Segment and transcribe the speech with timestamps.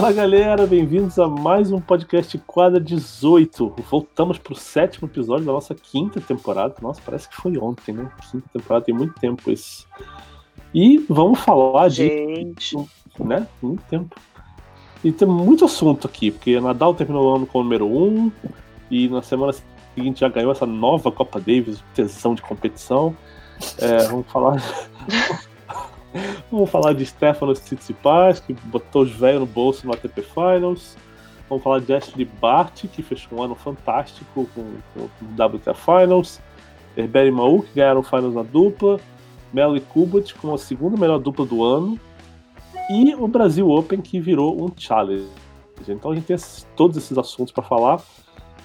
[0.00, 3.74] Fala galera, bem-vindos a mais um podcast Quadra 18.
[3.90, 6.74] Voltamos para o sétimo episódio da nossa quinta temporada.
[6.80, 8.10] Nossa, parece que foi ontem, né?
[8.30, 9.84] Quinta temporada, tem muito tempo esse.
[10.72, 12.74] E vamos falar Gente.
[12.78, 13.22] de.
[13.22, 13.46] né?
[13.60, 14.16] Muito tempo.
[15.04, 18.32] E tem muito assunto aqui, porque Nadal terminou o ano com o número 1 um,
[18.90, 19.52] e na semana
[19.94, 23.14] seguinte já ganhou essa nova Copa Davis, tesão de competição.
[23.76, 24.62] É, vamos falar.
[26.50, 30.96] Vamos falar de Stefanos Tsitsipas, que botou os velhos no bolso no ATP Finals.
[31.48, 34.60] Vamos falar de Ashley Bart, que fechou um ano fantástico com,
[34.96, 36.40] o WTA Finals.
[36.96, 39.00] Herbert e Maú, que ganharam Finals na dupla.
[39.52, 41.98] Melo e Kubat, com a segunda melhor dupla do ano.
[42.90, 45.28] E o Brasil Open, que virou um challenge.
[45.88, 46.36] Então a gente tem
[46.76, 48.00] todos esses assuntos para falar.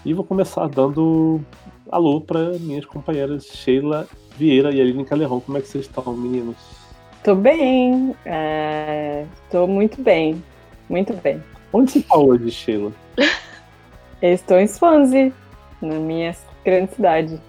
[0.04, 1.42] E vou começar dando
[1.92, 5.40] alô para minhas companheiras Sheila Vieira e Aline Calerron.
[5.40, 6.85] Como é que vocês estão, meninos?
[7.26, 9.26] Tô bem, é...
[9.50, 10.44] tô muito bem,
[10.88, 11.44] muito bem.
[11.74, 12.92] Onde você tá hoje, Sheila?
[14.22, 15.34] Eu estou em Swansea,
[15.82, 17.42] na minha grande cidade.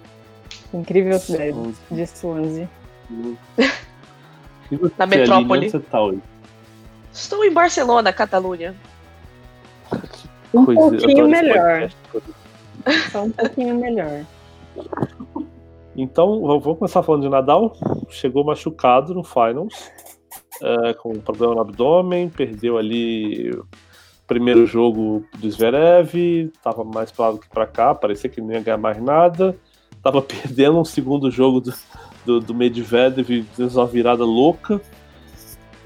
[0.73, 2.67] Incrível cidade de Swansea.
[4.71, 5.59] Você, Na metrópole.
[5.59, 6.21] Onde você tá hoje?
[7.13, 8.73] Estou em Barcelona, Catalunha.
[10.55, 11.91] Um pouquinho melhor.
[13.11, 14.25] Só um pouquinho melhor.
[15.97, 17.73] Então, vou começar falando de Nadal.
[18.09, 19.89] Chegou machucado no Finals,
[20.61, 23.65] é, com um problema no abdômen, perdeu ali o
[24.27, 28.51] primeiro jogo do Zverev, estava mais para lá do que para cá, parecia que não
[28.51, 29.57] ia ganhar mais nada.
[29.91, 31.73] Estava perdendo um segundo jogo do,
[32.23, 34.79] do, do Medvedev, fez uma virada louca.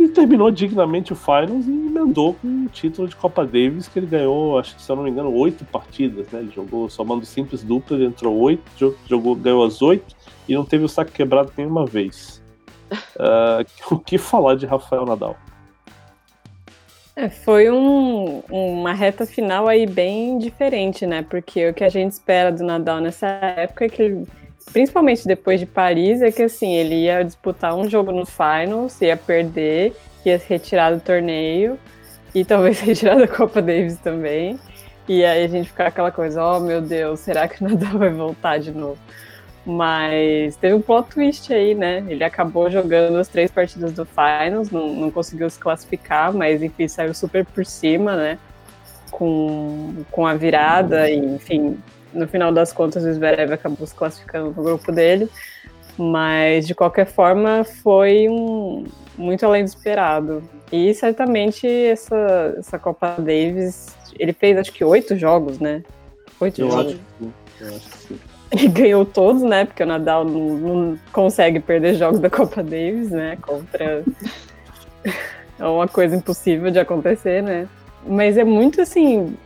[0.01, 4.07] E terminou dignamente o Finals e emendou com o título de Copa Davis, que ele
[4.07, 6.39] ganhou, acho que se eu não me engano, oito partidas, né?
[6.39, 10.15] Ele jogou somando simples dupla, ele entrou oito, jo- jogou, ganhou as oito
[10.49, 12.41] e não teve o saque quebrado nenhuma vez.
[13.17, 15.37] Ah, o que falar de Rafael Nadal?
[17.15, 21.21] É, foi um- uma reta final aí bem diferente, né?
[21.21, 24.27] Porque o que a gente espera do Nadal nessa época é que ele,
[24.71, 29.17] principalmente depois de Paris, é que assim, ele ia disputar um jogo no Finals, ia
[29.17, 29.93] perder,
[30.25, 31.77] ia se retirar do torneio
[32.33, 34.59] e talvez retirar da Copa Davis também.
[35.07, 38.09] E aí a gente ficar aquela coisa, oh meu Deus, será que o Nadal vai
[38.09, 38.97] voltar de novo?
[39.65, 42.03] Mas teve um plot twist aí, né?
[42.07, 46.87] Ele acabou jogando as três partidas do Finals, não, não conseguiu se classificar, mas enfim,
[46.87, 48.39] saiu super por cima, né?
[49.11, 51.77] Com, com a virada, e, enfim,
[52.13, 55.29] no final das contas o Zverev acabou se classificando no grupo dele.
[55.97, 58.85] Mas de qualquer forma foi um
[59.17, 60.43] muito além do esperado.
[60.71, 65.83] E certamente essa, essa Copa Davis, ele fez acho que oito jogos, né?
[66.39, 66.95] Oito Eu jogos.
[66.95, 68.19] acho acho.
[68.51, 69.65] Ele ganhou todos, né?
[69.65, 73.37] Porque o Nadal não, não consegue perder jogos da Copa Davis, né?
[73.41, 74.03] Contra.
[75.57, 77.67] é uma coisa impossível de acontecer, né?
[78.05, 79.37] Mas é muito assim.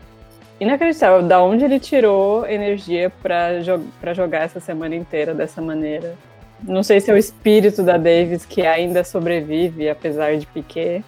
[0.59, 3.81] Inacreditável da onde ele tirou energia para jo
[4.13, 6.15] jogar essa semana inteira dessa maneira.
[6.63, 11.03] Não sei se é o espírito da Davis que ainda sobrevive, apesar de Piquet,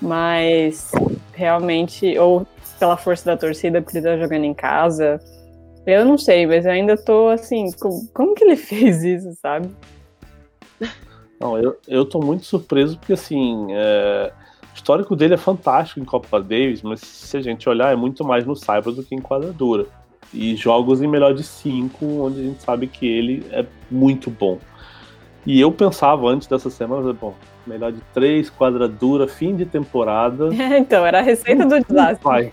[0.00, 0.90] mas
[1.34, 2.46] realmente, ou
[2.78, 5.20] pela força da torcida, porque ele tá jogando em casa,
[5.86, 9.68] eu não sei, mas eu ainda tô assim, com- como que ele fez isso, sabe?
[11.38, 14.32] Não, eu, eu tô muito surpreso porque, assim, é,
[14.72, 18.24] o histórico dele é fantástico em Copa Davis, mas se a gente olhar, é muito
[18.24, 19.86] mais no Cyber do que em quadradura.
[20.32, 24.58] E jogos em melhor de cinco, onde a gente sabe que ele é muito bom.
[25.44, 27.34] E eu pensava antes dessa semana, bom,
[27.66, 30.48] melhor de três, quadradura, fim de temporada.
[30.78, 32.24] então, era a receita do desastre.
[32.24, 32.50] Vai.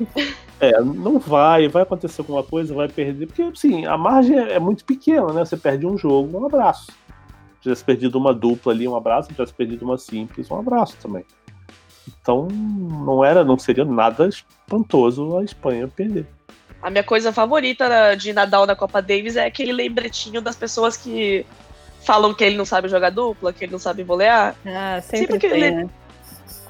[0.60, 3.28] É, não vai, vai acontecer alguma coisa, vai perder.
[3.28, 5.46] Porque, assim, a margem é é muito pequena, né?
[5.46, 6.88] Você perde um jogo, um abraço.
[6.88, 9.30] Se tivesse perdido uma dupla ali, um abraço.
[9.30, 11.24] Se tivesse perdido uma simples, um abraço também.
[12.22, 16.26] Então, não era, não seria nada espantoso a Espanha perder.
[16.82, 21.46] A minha coisa favorita de Nadal na Copa Davis é aquele lembretinho das pessoas que
[22.06, 24.56] falam que ele não sabe jogar dupla, que ele não sabe volear.
[24.66, 25.90] Ah, sempre Sempre que tem, ele- né?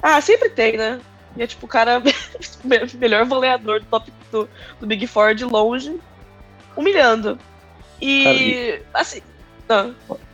[0.02, 1.00] Ah, sempre tem, né?
[1.36, 2.00] E é tipo o cara
[2.64, 4.48] me- melhor voleador do top do,
[4.80, 5.98] do Big Four de longe,
[6.76, 7.38] humilhando.
[8.02, 9.20] E assim.
[9.68, 9.90] ah,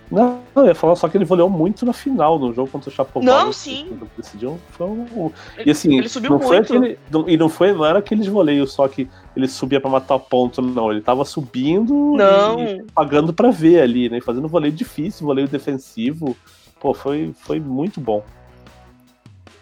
[0.09, 2.93] Não, eu ia falar só que ele voleou muito na final, no jogo contra o
[2.93, 3.45] Chapovalov.
[3.47, 3.99] Não, sim.
[4.17, 5.33] Decidiu, foi um...
[5.57, 6.73] ele, E assim, ele subiu não foi muito.
[6.77, 10.17] aquele, não- e não foi, não era aqueles voleios só que ele subia pra matar
[10.21, 10.93] ponto, não.
[10.93, 12.61] Ele tava subindo Não.
[12.63, 14.21] e pagando pra ver ali, né?
[14.21, 16.37] Fazendo voleio difícil, voleio defensivo.
[16.79, 18.25] Pô, foi, foi muito bom.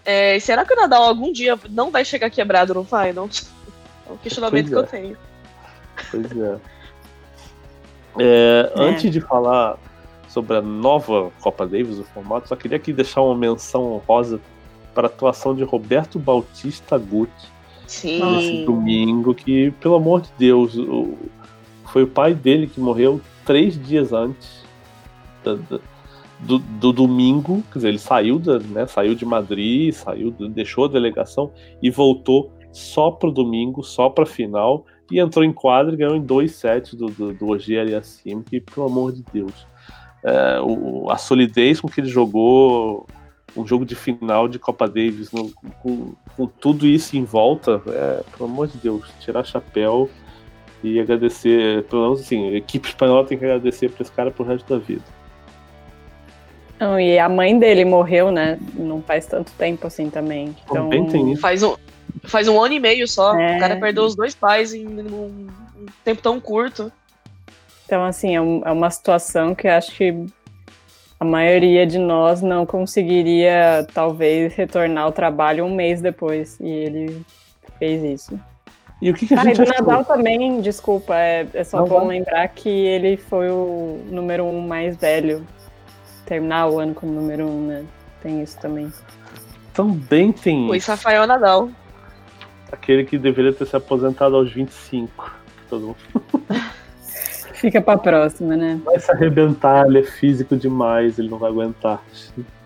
[0.05, 3.07] É, será que o Nadal algum dia não vai chegar quebrado no final?
[3.07, 4.99] É um questionamento Pois que é.
[5.01, 5.17] eu tenho.
[6.11, 6.57] Pois é.
[8.19, 9.79] É, Antes de falar
[10.35, 14.41] sobre a nova Copa Davis, o formato, só queria aqui deixar uma menção honrosa
[14.93, 17.49] para a atuação de Roberto Bautista Guti
[18.37, 21.15] nesse domingo, que, pelo amor de Deus, o-
[21.87, 24.65] foi o pai dele que morreu três dias antes
[25.45, 25.79] da- da-
[26.41, 27.63] do, do domingo.
[27.73, 32.51] Quer dizer, ele saiu, da, né, saiu de Madrid, saiu, deixou a delegação e voltou
[32.73, 34.85] só pro domingo, só pra final.
[35.13, 38.43] E entrou em quadra e ganhou em dois sets do, do, do Ogier e assim,
[38.43, 39.67] que, pelo amor de Deus.
[40.25, 43.07] É, o- a solidez com que ele jogou
[43.57, 48.23] um jogo de final de Copa Davis no- com, com tudo isso em volta, é,
[48.37, 50.09] pelo amor de Deus, tirar chapéu
[50.83, 54.45] e agradecer, pelo menos assim, a equipe espanhola tem que agradecer pra esse cara pro
[54.45, 55.03] resto da vida.
[56.81, 58.59] Não, e a mãe dele morreu, né?
[58.75, 60.55] Não faz tanto tempo assim também.
[60.65, 61.41] Então, Também tem isso.
[61.41, 61.77] Faz um,
[62.25, 63.39] faz um ano e meio só.
[63.39, 63.57] É.
[63.57, 65.47] O cara perdeu os dois pais em um
[66.05, 66.91] tempo tão curto.
[67.95, 70.27] Então, assim, é, um- é uma situação que acho que
[71.21, 76.59] a maioria de nós não conseguiria, talvez, retornar ao trabalho um mês depois.
[76.59, 77.23] E ele
[77.79, 78.41] fez isso.
[79.01, 79.87] E o que, que a Ah, e gente do achou?
[79.87, 82.19] Nadal também, desculpa, é, é só Não, bom vai.
[82.19, 85.47] lembrar que ele foi o número um mais velho.
[86.27, 87.85] Terminar o ano como número um, né?
[88.21, 88.93] Tem isso também.
[89.73, 91.69] Também tem Luiz Rafael Nadal.
[92.73, 95.33] aquele que deveria ter se aposentado aos 25.
[95.71, 95.97] Todo mundo
[97.55, 98.81] Fica pra próxima, né?
[98.85, 102.03] vai se arrebentar, ele é físico demais, ele não vai aguentar.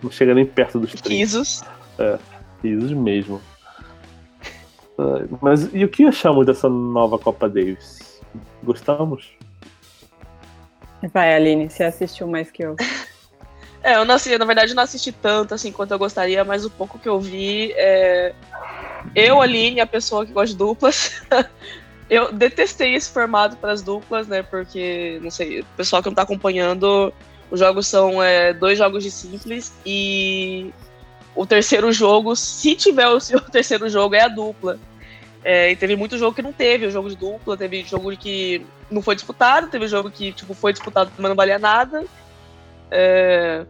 [0.02, 1.08] Não chega nem perto dos 30.
[1.08, 1.62] Risos.
[2.62, 3.40] Risos mesmo.
[5.40, 8.20] Mas e o que achamos dessa nova Copa Davis?
[8.62, 9.30] Gostamos?
[11.12, 12.76] Vai, Aline, você assistiu mais que eu.
[13.80, 16.64] É, eu não assisti, na verdade eu não assisti tanto assim quanto eu gostaria, mas
[16.64, 18.34] o pouco que eu vi é.
[19.14, 21.22] Eu, Aline, a pessoa que gosta de duplas,
[22.08, 24.42] eu detestei esse formato para as duplas, né?
[24.42, 27.12] Porque, não sei, o pessoal que não tá acompanhando,
[27.50, 30.72] os jogos são é, dois jogos de simples e
[31.34, 34.78] o terceiro jogo, se tiver o seu terceiro jogo, é a dupla.
[35.44, 38.66] É, e teve muito jogo que não teve o jogo de dupla, teve jogo que
[38.90, 42.04] não foi disputado, teve jogo que tipo, foi disputado, mas não valia nada.
[42.90, 43.64] É,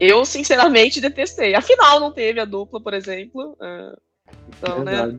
[0.00, 1.54] eu, sinceramente, detestei.
[1.54, 3.56] Afinal, não teve a dupla, por exemplo.
[3.60, 3.96] É,
[4.48, 5.18] então, né?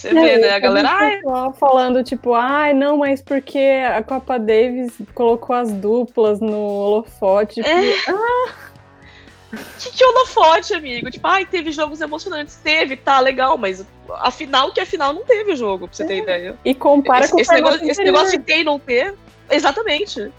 [0.00, 0.50] Você vê, né?
[0.50, 0.88] A galera.
[0.88, 0.94] Vi
[1.26, 7.56] Ai, falando, tipo, ai, não, mas porque a Copa Davis colocou as duplas no holofote.
[7.56, 7.92] Tipo, É.
[9.78, 11.10] que, que holofote, amigo?
[11.10, 12.56] Tipo, ai, teve jogos emocionantes.
[12.56, 13.84] Teve, tá, legal, mas
[14.20, 16.56] afinal que afinal não teve jogo, pra você ter ideia.
[16.64, 19.14] E compara Esse, com o esse negócio, formato esse negócio de ter e não ter.
[19.50, 20.32] Exatamente.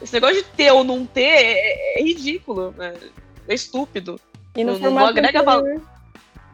[0.00, 2.74] Esse negócio de ter ou não ter é, é ridículo.
[2.78, 2.94] É,
[3.48, 4.18] é estúpido.
[4.56, 5.82] E no não- não formato agrega anterior...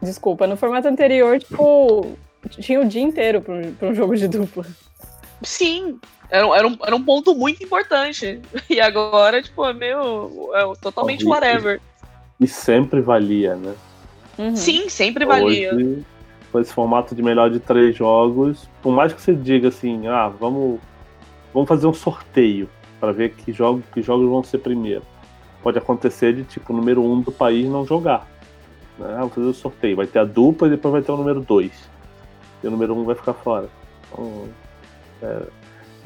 [0.01, 2.15] Desculpa, no formato anterior, tipo,
[2.49, 4.65] tinha o dia inteiro pra um, pra um jogo de dupla.
[5.41, 5.99] Sim.
[6.29, 8.39] Era, um- era, um, era um ponto muito importante.
[8.69, 10.49] E agora, tipo, é meio.
[10.55, 11.79] É totalmente whatever.
[12.39, 13.73] E sempre valia, né?
[14.37, 14.55] Uhum.
[14.55, 15.73] Sim, sempre valia.
[15.73, 16.05] Hoje,
[16.51, 20.27] com esse formato de melhor de três jogos, por mais que você diga assim, ah,
[20.27, 20.79] vamos,
[21.53, 22.69] vamos fazer um sorteio
[22.99, 25.03] para ver que, jogo, que jogos vão ser primeiro.
[25.63, 28.27] Pode acontecer de tipo o número um do país não jogar.
[28.99, 29.07] Né?
[29.17, 29.95] Vamos fazer o sorteio.
[29.97, 31.71] Vai ter a dupla e depois vai ter o número dois.
[32.65, 33.69] E o número um vai ficar fora.
[34.11, 34.49] Então,
[35.21, 35.41] é,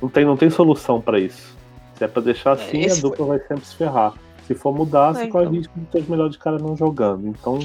[0.02, 1.56] não, tem, não tem solução para isso.
[1.96, 4.14] Se é para deixar assim, a dupla vai sempre se ferrar.
[4.46, 5.56] Se for mudar, É, você corre então.
[5.58, 7.30] risco de ter os melhores caras não jogando.
[7.30, 7.60] Então,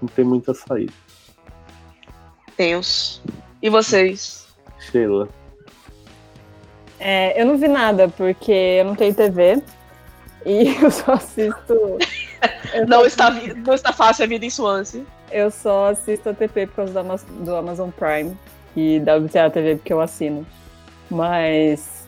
[0.00, 0.92] não tem muita saída.
[2.56, 3.20] Tenso.
[3.60, 4.46] E vocês?
[4.78, 5.28] Sheila.
[7.00, 9.60] É, eu não vi nada, porque eu não tenho TV.
[10.46, 11.98] E eu só assisto.
[12.86, 15.02] Não está, não está fácil a vida em Swansea.
[15.30, 18.36] Eu só assisto a TP por causa do Amaz- do Amazon Prime
[18.76, 20.46] e da WTA TV porque eu assino.
[21.10, 22.06] Mas.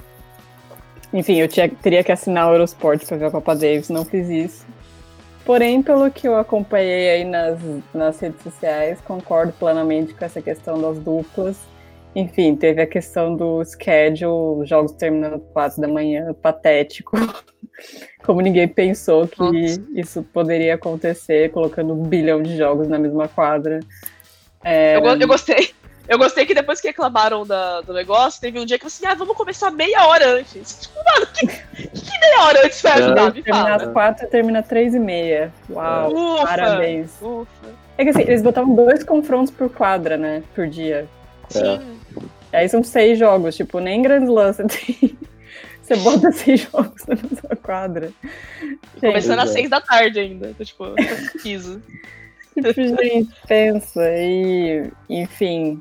[1.12, 4.28] Enfim, eu tinha- teria que assinar o Eurosport pra ver a Copa Davis, não fiz
[4.28, 4.66] isso.
[5.44, 7.58] Porém, pelo que eu acompanhei aí nas,
[7.92, 11.56] nas redes sociais, concordo plenamente com essa questão das duplas.
[12.14, 17.16] Enfim, teve a questão do schedule, jogos terminando 4 da manhã, patético.
[18.22, 19.82] Como ninguém pensou que Nossa.
[19.94, 23.80] isso poderia acontecer, colocando um bilhão de jogos na mesma quadra.
[24.62, 25.70] É, Eu, eu gostei.
[26.08, 29.06] Eu gostei que depois que reclamaram da- do negócio, teve um dia que eu assim,
[29.06, 30.80] ah, vamos começar meia hora antes.
[30.82, 32.94] Tipo, mano, que, que meia hora antes vai É.
[33.04, 33.32] ajudar?
[33.34, 33.86] Me terminar fala.
[33.88, 35.52] às 4 e termina às 3 e meia.
[35.70, 36.44] Uau, Ufa.
[36.46, 37.10] parabéns.
[37.22, 37.46] Ufa.
[37.96, 40.42] É que assim, eles botavam dois confrontos por quadra, né?
[40.54, 41.06] Por dia.
[41.48, 41.80] Sim.
[42.52, 45.18] Aí são seis jogos, tipo, nem Grand Slam você tem.
[45.82, 48.12] Você bota seis jogos na mesma quadra.
[48.62, 49.52] E Começando às Exato.
[49.52, 50.50] seis da tarde ainda.
[50.50, 50.84] Então, tipo,
[51.42, 51.82] piso.
[52.54, 54.02] Tipo, gente, pensa.
[54.14, 55.80] E, enfim.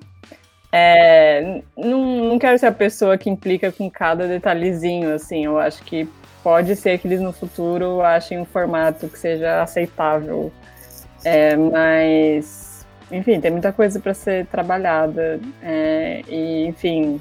[0.71, 5.43] é, não, não quero ser a pessoa que implica com cada detalhezinho, assim.
[5.43, 6.07] Eu acho que
[6.41, 10.49] pode ser que eles no futuro achem um formato que seja aceitável.
[11.25, 12.70] É, mas,
[13.11, 15.39] enfim, tem muita coisa para ser trabalhada.
[15.61, 17.19] É, e, enfim,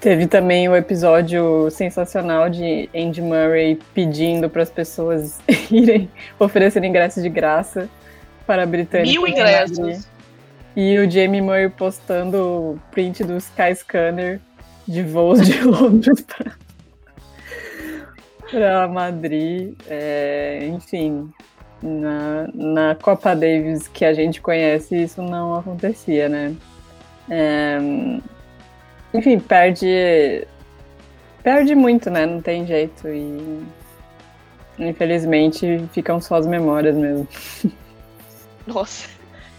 [0.00, 5.40] Teve também o episódio sensacional de Andy Murray pedindo para as pessoas
[5.72, 6.08] irem
[6.38, 7.88] oferecer ingressos de graça
[8.46, 9.10] para a Britânia.
[9.10, 10.08] Mil ingressos.
[10.76, 14.40] E o Jamie Murray postando print do Skyscanner
[14.86, 16.24] de voos de Londres
[18.52, 19.74] para Madrid.
[19.88, 21.28] É, enfim,
[21.82, 26.54] na, na Copa Davis que a gente conhece, isso não acontecia, né?
[27.30, 27.78] É,
[29.14, 30.46] enfim, perde.
[31.42, 32.26] Perde muito, né?
[32.26, 33.08] Não tem jeito.
[33.08, 33.62] E.
[34.78, 37.26] Infelizmente ficam só as memórias mesmo.
[38.66, 39.08] Nossa.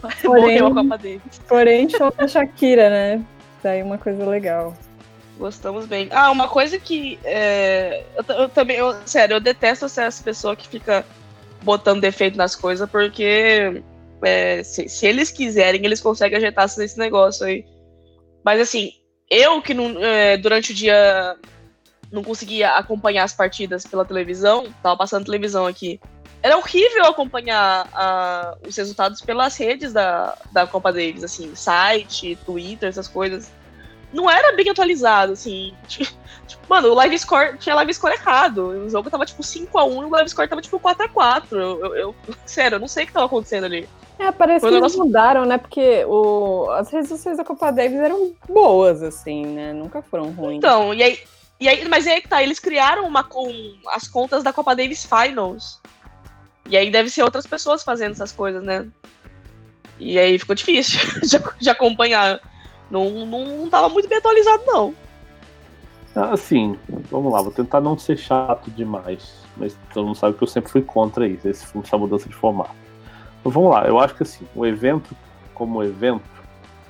[0.23, 1.41] Porém, Morreu a Copa Davis.
[1.47, 3.25] Porém, show da Shakira, né?
[3.61, 4.73] Daí uma coisa legal.
[5.37, 6.07] Gostamos bem.
[6.11, 7.19] Ah, uma coisa que.
[7.23, 8.77] É, eu, eu, também.
[8.77, 11.05] Eu, sério, eu detesto essa pessoa que fica
[11.63, 13.83] botando defeito nas coisas, porque
[14.23, 17.65] é, se, se, eles quiserem, eles conseguem ajeitar esse negócio aí.
[18.43, 18.91] Mas assim,
[19.29, 21.37] eu que não, é, durante o dia
[22.11, 25.99] não conseguia acompanhar as partidas pela televisão, tava passando televisão aqui.
[26.41, 32.87] Era horrível acompanhar a, os resultados pelas redes da, da Copa Davis, assim, site, Twitter,
[32.87, 33.51] essas coisas.
[34.11, 35.73] Não era bem atualizado, assim.
[35.87, 38.69] Tipo, mano, o live score tinha live score errado.
[38.69, 41.43] O jogo tava tipo 5x1 e o live score tava tipo 4x4.
[41.51, 43.87] Eu, eu, eu, sério, eu não sei o que tava acontecendo ali.
[44.17, 45.57] É, parece Foi que eles mudaram, né?
[45.57, 49.71] Porque o, as sociais da Copa Davis eram boas, assim, né?
[49.71, 50.57] Nunca foram ruins.
[50.57, 51.19] Então, e aí.
[51.61, 54.75] E aí mas aí é que tá, eles criaram uma, um, as contas da Copa
[54.75, 55.79] Davis Finals.
[56.69, 58.87] E aí deve ser outras pessoas fazendo essas coisas, né?
[59.99, 62.39] E aí ficou difícil de, de acompanhar.
[62.89, 64.93] Não, não, tava muito bem atualizado, não.
[66.15, 66.77] Assim,
[67.11, 69.43] vamos lá, vou tentar não ser chato demais.
[69.55, 72.75] Mas todo mundo sabe que eu sempre fui contra isso, essa mudança de formato.
[73.39, 75.15] Então, vamos lá, eu acho que assim, o evento,
[75.53, 76.23] como evento,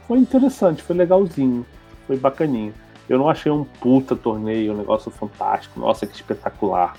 [0.08, 1.66] foi interessante, foi legalzinho,
[2.08, 2.74] foi bacaninho.
[3.08, 6.96] Eu não achei um puta torneio, um negócio fantástico, nossa, que espetacular.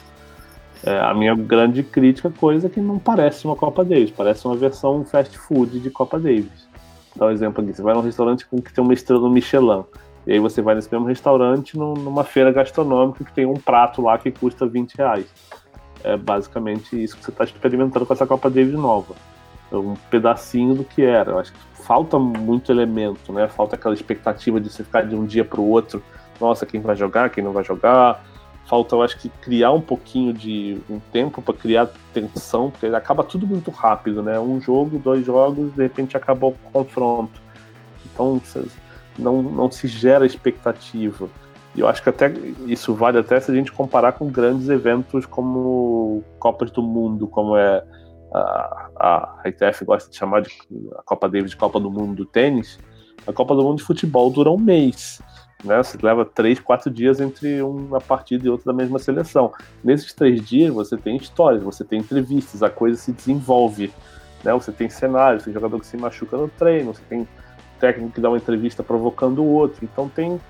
[0.82, 4.56] É, a minha grande crítica coisa é que não parece uma Copa Davis, parece uma
[4.56, 6.69] versão fast food de Copa Davis.
[7.16, 9.84] Dá um exemplo aqui, você vai num restaurante com que tem uma estrela Michelin,
[10.26, 14.16] e aí você vai nesse mesmo restaurante numa feira gastronômica que tem um prato lá
[14.18, 15.26] que custa 20 reais.
[16.02, 19.14] É basicamente isso que você está experimentando com essa Copa Davis nova
[19.78, 21.32] um pedacinho do que era.
[21.32, 23.48] Eu acho que falta muito elemento, né?
[23.48, 26.02] Falta aquela expectativa de você ficar de um dia para o outro.
[26.40, 28.24] Nossa, quem vai jogar, quem não vai jogar.
[28.70, 33.24] Falta, eu acho que criar um pouquinho de um tempo para criar tensão, porque acaba
[33.24, 34.38] tudo muito rápido, né?
[34.38, 37.42] Um jogo, dois jogos, de repente acabou o confronto.
[38.06, 38.40] Então
[39.18, 41.28] não, não se gera expectativa.
[41.74, 42.32] E eu acho que até
[42.64, 47.56] isso vale até se a gente comparar com grandes eventos como Copas do Mundo, como
[47.56, 47.82] é
[48.32, 50.50] a, a ITF gosta de chamar de
[50.96, 52.78] a Copa Davis Copa do Mundo do tênis,
[53.26, 55.20] a Copa do Mundo de futebol dura um mês.
[55.64, 55.76] Né?
[55.78, 59.52] Você leva três, quatro dias entre uma partida e outra da mesma seleção.
[59.84, 63.92] Nesses três dias você tem histórias, você tem entrevistas, a coisa se desenvolve.
[64.42, 64.52] Né?
[64.52, 67.28] Você tem cenários, tem jogador que se machuca no treino, você tem
[67.78, 69.84] técnico que dá uma entrevista provocando o outro.
[69.84, 70.40] Então tem,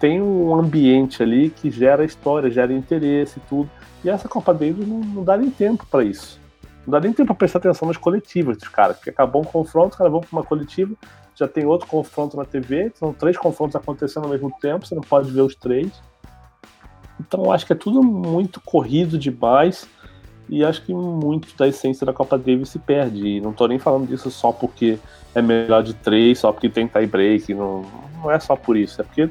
[0.00, 3.70] tem um ambiente ali que gera história, gera interesse e tudo.
[4.04, 6.40] E essa Copa Davis não, não dá nem tempo para isso.
[6.86, 9.92] Não dá nem tempo pra prestar atenção nas coletivas dos caras, porque acabou um confronto,
[9.92, 10.94] os caras vão pra uma coletiva,
[11.34, 15.02] já tem outro confronto na TV, são três confrontos acontecendo ao mesmo tempo, você não
[15.02, 15.90] pode ver os três.
[17.20, 19.88] Então acho que é tudo muito corrido demais
[20.48, 23.26] e acho que muito da essência da Copa Davis se perde.
[23.26, 24.98] E não tô nem falando disso só porque
[25.34, 27.84] é melhor de três, só porque tem tie break, não,
[28.22, 29.30] não é só por isso, é porque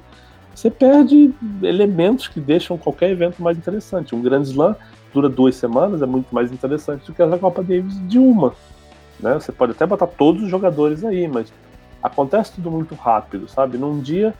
[0.53, 1.33] você perde
[1.63, 4.13] elementos que deixam qualquer evento mais interessante.
[4.13, 4.75] Um grande slam
[5.13, 8.53] dura duas semanas é muito mais interessante do que essa Copa Davis de uma.
[9.19, 9.33] Né?
[9.36, 11.51] Você pode até botar todos os jogadores aí, mas
[12.03, 13.77] acontece tudo muito rápido, sabe?
[13.77, 14.33] Num dia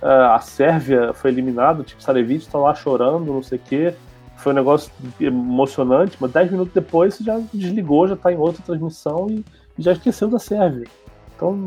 [0.00, 3.94] uh, a Sérvia foi eliminada, tipo, Sarevich está lá chorando, não sei o quê.
[4.36, 8.62] Foi um negócio emocionante, mas dez minutos depois você já desligou, já está em outra
[8.62, 9.44] transmissão e,
[9.80, 10.86] já esqueceu da Sérvia.
[11.34, 11.64] Então,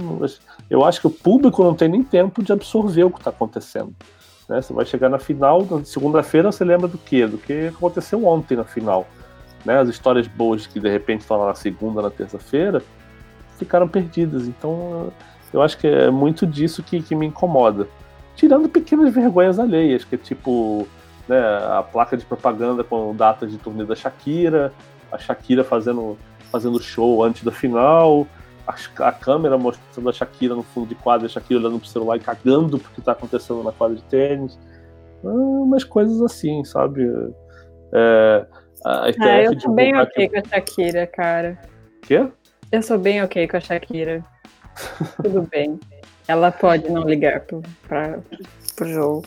[0.70, 3.93] eu acho que o público não tem nem tempo de absorver o que está acontecendo.
[4.50, 4.62] Né?
[4.62, 7.25] Você vai chegar na final, segunda-feira você lembra do quê?
[7.25, 9.08] Do que aconteceu ontem na final.
[9.63, 9.79] Né?
[9.79, 12.84] As histórias boas que de repente estão lá na segunda, na terça-feira,
[13.58, 14.48] ficaram perdidas.
[14.48, 15.13] Então
[15.53, 17.88] eu acho que é muito disso que, que me incomoda.
[18.36, 20.88] Tirando pequenas vergonhas alheias, que é tipo
[21.27, 24.74] né, a placa de propaganda com datas de turnê da Shakira,
[25.12, 26.17] a Shakira fazendo,
[26.51, 28.25] fazendo show antes da final,
[28.67, 28.75] a,
[29.08, 32.20] a, câmera mostrando a Shakira no fundo de quadra, a Shakira olhando pro celular e
[32.20, 34.58] cagando porque tá acontecendo na quadra de tênis.
[35.24, 37.03] Ah, umas coisas assim, sabe?
[37.93, 38.46] É,
[38.86, 40.34] a ah, eu tô bem ok que...
[40.34, 41.60] com a Shakira, cara.
[42.01, 42.27] Quê?
[42.72, 44.24] Eu sou bem ok com a Shakira.
[45.22, 45.80] Tudo bem.
[46.28, 48.20] Ela pode não ligar pro, pra,
[48.75, 49.25] pro jogo.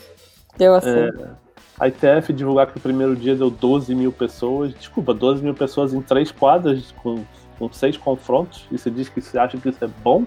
[0.59, 1.23] Eu aceito.
[1.23, 1.31] É,
[1.79, 4.73] a ITF divulgar que o primeiro dia deu 12 mil pessoas.
[4.75, 7.25] Desculpa, 12 mil pessoas em três quadras com,
[7.59, 8.67] com seis confrontos.
[8.71, 10.25] E você diz que você acha que isso é bom?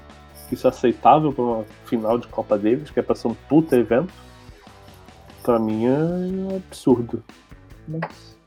[0.49, 3.33] Que isso é aceitável para uma final de Copa Davis, que é pra ser um
[3.33, 4.13] puta evento?
[5.41, 7.23] Pra mim é absurdo.
[7.87, 8.37] Mas...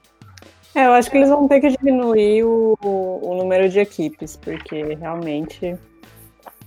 [0.75, 4.95] É, eu acho que eles vão ter que diminuir o, o número de equipes, porque
[4.95, 5.77] realmente.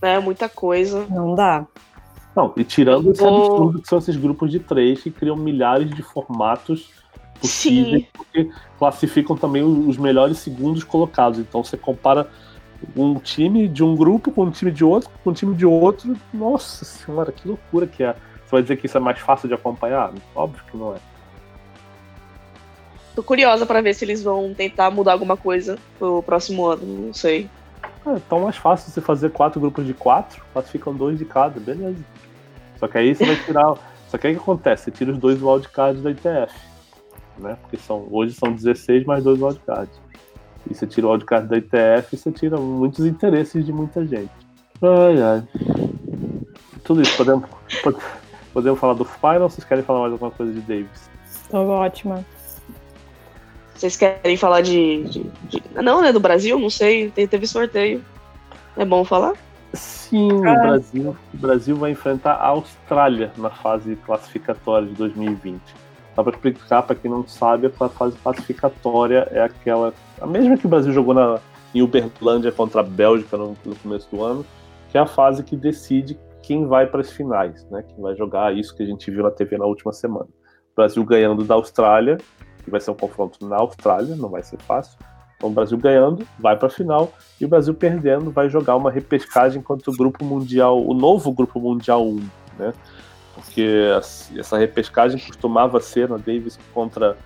[0.03, 1.05] É muita coisa.
[1.09, 1.65] Não dá.
[2.35, 6.01] Não, e tirando esse absurdo que são esses grupos de três que criam milhares de
[6.01, 6.89] formatos
[7.39, 8.07] possíveis, Sim.
[8.13, 11.39] porque classificam também os melhores segundos colocados.
[11.39, 12.27] Então você compara
[12.95, 16.15] um time de um grupo com um time de outro, com um time de outro.
[16.33, 18.13] Nossa senhora, que loucura que é.
[18.45, 20.11] Você vai dizer que isso é mais fácil de acompanhar?
[20.35, 20.97] Óbvio que não é.
[23.15, 27.13] Tô curiosa para ver se eles vão tentar mudar alguma coisa pro próximo ano, não
[27.13, 27.47] sei.
[28.05, 32.03] É tão mais fácil você fazer quatro grupos de quatro, classificam dois de cada, beleza.
[32.77, 33.75] Só que aí você vai tirar.
[34.09, 34.83] Só que aí o que acontece?
[34.83, 36.53] Você tira os dois wildcards da ITF.
[37.39, 37.57] Né?
[37.61, 39.99] Porque são, hoje são 16 mais dois wildcards.
[40.69, 44.31] E você tira o wildcard da ITF você tira muitos interesses de muita gente.
[44.81, 45.43] Ai, ai.
[46.83, 47.49] Tudo isso, podemos,
[48.53, 51.09] podemos falar do Final ou vocês querem falar mais alguma coisa de Davis?
[51.49, 52.23] Tô ótima.
[53.75, 56.11] Vocês querem falar de, de, de, Não, né?
[56.11, 56.59] Do Brasil?
[56.59, 57.09] Não sei.
[57.11, 58.03] Teve sorteio.
[58.77, 59.33] É bom falar?
[59.73, 65.59] Sim, o Brasil, o Brasil vai enfrentar a Austrália na fase classificatória de 2020.
[66.13, 69.93] Só para explicar para quem não sabe, a fase classificatória é aquela.
[70.21, 71.39] A mesma que o Brasil jogou na,
[71.73, 74.45] em Uberlândia contra a Bélgica no, no começo do ano,
[74.89, 77.83] que é a fase que decide quem vai para as finais, né?
[77.87, 80.25] Quem vai jogar isso que a gente viu na TV na última semana.
[80.25, 82.17] O Brasil ganhando da Austrália
[82.63, 84.97] que vai ser um confronto na Austrália, não vai ser fácil.
[85.37, 88.89] Então, o Brasil ganhando, vai para a final, e o Brasil perdendo, vai jogar uma
[88.89, 92.73] repescagem contra o grupo mundial, o novo grupo mundial 1, né?
[93.35, 93.89] Porque
[94.37, 97.17] essa repescagem costumava ser na Davis contra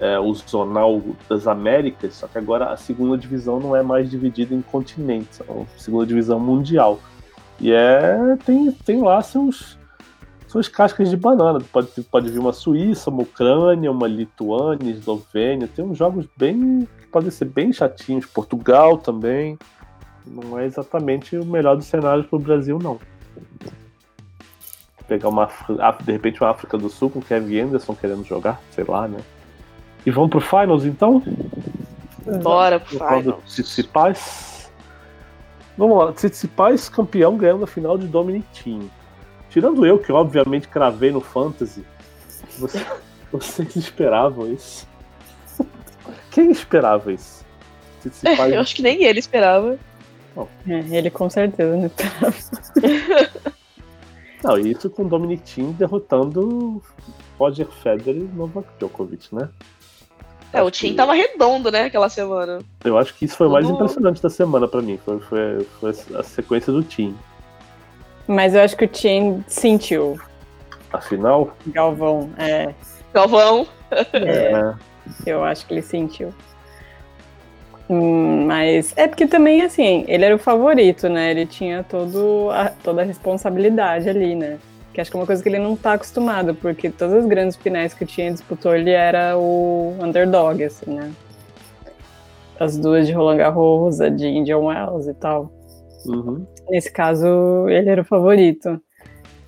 [0.00, 4.54] é, o Zonal das Américas, só que agora a segunda divisão não é mais dividida
[4.54, 7.00] em continentes, é uma segunda divisão mundial.
[7.60, 9.78] E é tem, tem lá seus,
[10.54, 11.58] são as cascas de banana.
[11.72, 15.66] Pode, pode vir uma Suíça, uma Ucrânia, uma Lituânia, Eslovênia.
[15.66, 16.86] Tem uns jogos bem.
[17.00, 18.24] que podem ser bem chatinhos.
[18.24, 19.58] Portugal também.
[20.24, 23.00] Não é exatamente o melhor dos cenários para o Brasil, não.
[25.08, 25.50] Pegar uma
[26.02, 29.18] de repente uma África do Sul com Kevin Anderson querendo jogar, sei lá, né?
[30.06, 31.20] E vamos pro Finals então?
[32.42, 33.44] Bora pro Finals.
[33.46, 34.70] Tsitsipas.
[35.76, 38.88] Vamos lá, Tsitsipas campeão ganhando a final de Dominic Thiem.
[39.54, 41.84] Tirando eu, que obviamente cravei no Fantasy,
[42.58, 42.84] você,
[43.30, 44.84] vocês esperavam isso?
[46.32, 47.44] Quem esperava isso?
[48.24, 49.78] É, eu acho que nem ele esperava.
[50.66, 52.34] É, ele com certeza não esperava.
[54.42, 56.82] não, isso com Dominic Thiem derrotando
[57.38, 59.48] Roger Federer e Novak Djokovic, né?
[60.52, 60.94] É, acho o Tim que...
[60.94, 62.58] tava redondo, né, aquela semana.
[62.84, 64.98] Eu acho que isso foi o mais impressionante da semana para mim.
[65.04, 67.16] Foi, foi, foi, a sequência do Tim.
[68.26, 70.18] Mas eu acho que o Tien sentiu.
[70.92, 71.56] Afinal?
[71.66, 72.72] Galvão, é.
[73.12, 73.66] Galvão?
[74.12, 74.74] É, é.
[75.26, 76.32] Eu acho que ele sentiu.
[77.88, 81.30] Hum, mas é porque também, assim, ele era o favorito, né?
[81.30, 84.58] Ele tinha todo a, toda a responsabilidade ali, né?
[84.92, 87.56] Que acho que é uma coisa que ele não tá acostumado, porque todas as grandes
[87.56, 91.12] finais que o Tien disputou, ele era o underdog, assim, né?
[92.58, 95.50] As duas de Roland Garros, a de Indian Wells e tal.
[96.06, 96.46] Uhum.
[96.68, 98.80] Nesse caso, ele era o favorito.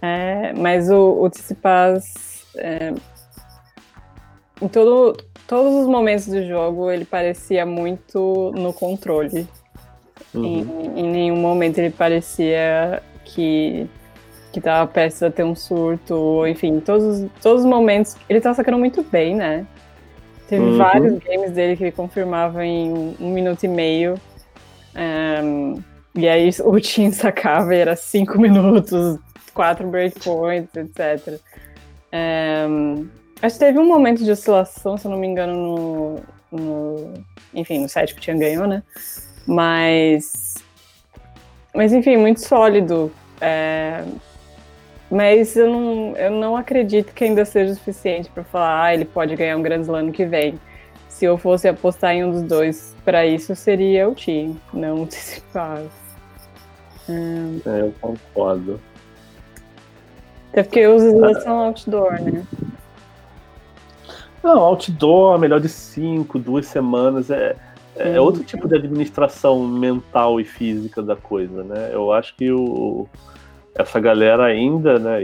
[0.00, 2.92] É, mas o, o Tsitsipas, é,
[4.60, 5.16] em todo,
[5.46, 9.46] todos os momentos do jogo, ele parecia muito no controle.
[10.34, 10.44] Uhum.
[10.44, 13.88] Em, em, nenhum momento ele parecia que
[14.52, 18.16] que tava prestes a ter um surto, enfim, todos, todos os momentos.
[18.26, 19.66] Ele tava sacando muito bem, né?
[20.48, 20.78] Teve uhum.
[20.78, 24.14] vários games dele que ele confirmava em um, um minuto e meio.
[24.96, 25.82] Um,
[26.16, 29.18] e aí o Team sacava e era cinco minutos,
[29.52, 31.38] quatro breakpoints, etc.
[32.10, 32.66] É,
[33.42, 37.14] acho que teve um momento de oscilação, se eu não me engano, no, no
[37.54, 38.82] enfim, no site que Tian ganhou, né?
[39.46, 40.54] Mas,
[41.74, 43.12] mas enfim, muito sólido.
[43.40, 44.02] É,
[45.10, 49.36] mas eu não, eu não acredito que ainda seja suficiente para falar, ah, ele pode
[49.36, 50.58] ganhar um Grand Slam ano que vem.
[51.08, 55.06] Se eu fosse apostar em um dos dois para isso, seria o Team, não o
[55.06, 56.05] Tsitsipas.
[57.08, 57.60] Hum.
[57.64, 58.80] É, eu concordo.
[60.50, 62.46] Até porque os slots são outdoor, né?
[64.42, 67.30] Não, outdoor, melhor de cinco, duas semanas.
[67.30, 67.56] É,
[67.96, 71.90] é outro tipo de administração mental e física da coisa, né?
[71.92, 73.08] Eu acho que o,
[73.74, 75.18] essa galera ainda, né?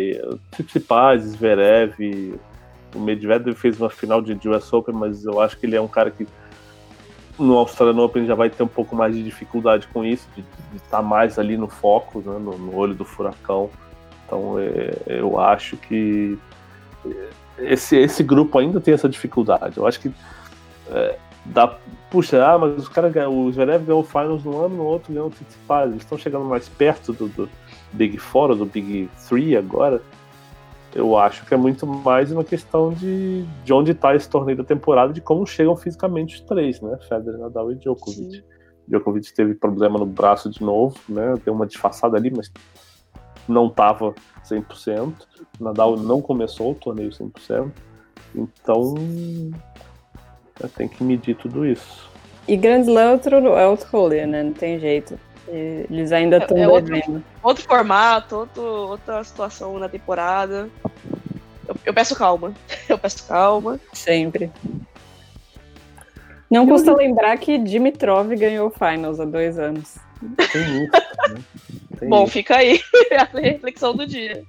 [0.50, 2.38] Tsitsipas, Zverev,
[2.94, 5.88] o Medvedev fez uma final de US Open, mas eu acho que ele é um
[5.88, 6.26] cara que
[7.42, 10.44] no Australian Open já vai ter um pouco mais de dificuldade com isso, de
[10.76, 13.68] estar tá mais ali no foco, né, no, no, olho do furacão.
[14.26, 16.38] Então é, eu acho que
[17.58, 19.76] esse, esse grupo ainda tem essa dificuldade.
[19.76, 20.10] Eu acho que
[20.90, 21.76] é, dá,
[22.10, 25.28] puxa, ah, mas os caras o Zverev ganhou o Finals no ano, no outro ganhou
[25.28, 25.90] o Tsitsipas.
[25.90, 27.48] Eles estão chegando mais perto do, do
[27.92, 30.00] Big Four, do Big Three agora.
[30.94, 34.64] Eu acho que é muito mais uma questão de, de onde está esse torneio da
[34.64, 36.98] temporada, de como chegam fisicamente os três, né?
[37.08, 38.36] Federer, Nadal e Djokovic.
[38.36, 38.42] Sim.
[38.86, 41.34] Djokovic teve problema no braço de novo, né?
[41.44, 42.52] Deu uma disfarçada ali, mas
[43.48, 45.12] não estava 100%.
[45.58, 47.70] Nadal não começou o torneio 100%.
[48.34, 48.94] Então,
[50.76, 52.10] tem que medir tudo isso.
[52.46, 54.42] E Grand Slam é outro, é rolê, né?
[54.42, 55.18] Não tem jeito.
[55.52, 60.70] Eles ainda estão é, é outro, outro, formato, outro, outra situação na temporada.
[61.68, 62.54] Eu, eu, peço calma.
[62.88, 63.78] Eu peço calma.
[63.92, 64.50] Sempre.
[66.50, 66.96] Não custa eu...
[66.96, 69.96] lembrar que Dimitrov ganhou o Finals há dois anos.
[70.52, 70.92] Tem isso.
[71.30, 71.42] Né?
[71.98, 72.32] Tem Bom, isso.
[72.32, 72.80] fica aí
[73.16, 74.44] a reflexão do dia.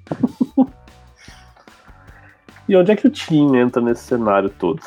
[2.68, 4.82] E onde é que o time entra nesse cenário todo?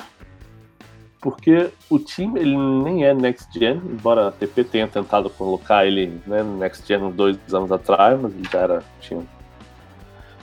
[1.27, 6.23] Porque o time ele nem é next gen, embora a TP tenha tentado colocar ele
[6.25, 9.25] né, next gen dois anos atrás, mas ele já era tinha,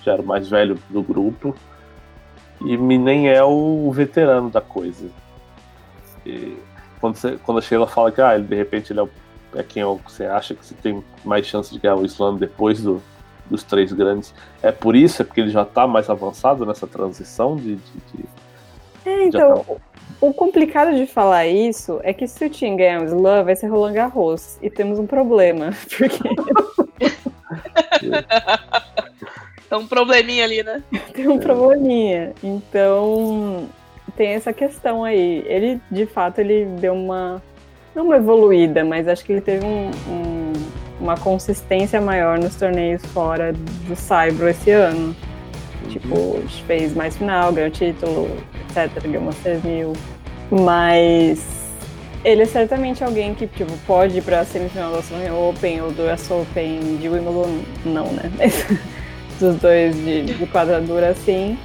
[0.04, 1.56] já era o mais velho do grupo
[2.60, 5.08] e nem é o veterano da coisa.
[6.26, 6.58] E
[7.00, 9.08] quando, você, quando a Sheila fala que ah, ele, de repente ele é,
[9.56, 13.02] é quem você acha que você tem mais chance de ganhar o Slam depois do,
[13.50, 15.22] dos três grandes, é por isso?
[15.22, 18.26] É porque ele já está mais avançado nessa transição de, de, de
[19.06, 19.93] é, então, tá...
[20.24, 23.68] O complicado de falar isso é que se o Tim ganhar o Slam, vai ser
[23.68, 24.58] Roland Garros.
[24.62, 26.30] E temos um problema, porque...
[29.70, 30.82] Tem um probleminha ali, né?
[31.14, 32.32] Tem um probleminha.
[32.42, 33.68] Então,
[34.16, 35.44] tem essa questão aí.
[35.46, 37.44] Ele, de fato, ele deu uma...
[37.94, 40.54] Não uma evoluída, mas acho que ele teve um, um,
[41.02, 45.14] uma consistência maior nos torneios fora do Saibro esse ano.
[45.84, 45.90] Uhum.
[45.90, 48.30] Tipo, fez mais final, ganhou título,
[48.70, 49.04] etc.
[49.04, 49.94] Ganhou umas 3 mil.
[50.62, 51.44] Mas
[52.24, 55.92] ele é certamente alguém que tipo, pode ir para a semifinal do Australian Open ou
[55.92, 58.32] do US Open de Wimbledon, não, né?
[59.40, 61.58] Dos dois de, de quadradura assim.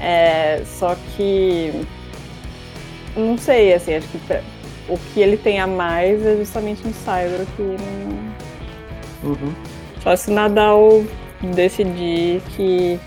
[0.00, 1.84] É, só que
[3.16, 4.40] não sei, assim, acho que pra,
[4.88, 9.30] o que ele tem a mais é justamente no Cyber que não.
[9.30, 9.54] Uhum.
[10.00, 11.02] Só se Nadal
[11.42, 13.00] decidir que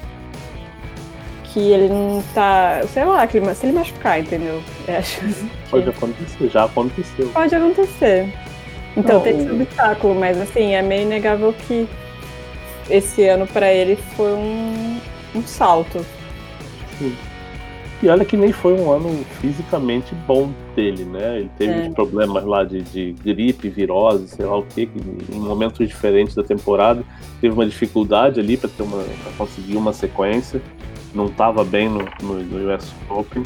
[1.54, 2.82] que ele não tá.
[2.88, 4.62] Sei lá, que ele, se ele machucar, entendeu?
[4.88, 5.22] acho
[5.70, 7.30] Pode acontecer, já aconteceu.
[7.30, 8.34] Pode acontecer.
[8.96, 11.88] Então não, tem esse obstáculo, mas assim, é meio inegável que
[12.90, 15.00] esse ano para ele foi um,
[15.36, 16.06] um salto.
[16.98, 17.16] Sim.
[18.04, 21.38] E olha que nem foi um ano fisicamente bom dele, né?
[21.38, 21.90] Ele teve é.
[21.92, 24.90] problemas lá de, de, gripe, virose, sei lá o que,
[25.32, 27.04] em momentos diferentes da temporada.
[27.40, 30.60] Teve uma dificuldade ali para ter uma pra conseguir uma sequência
[31.13, 33.43] não estava bem no, no, no, US Open,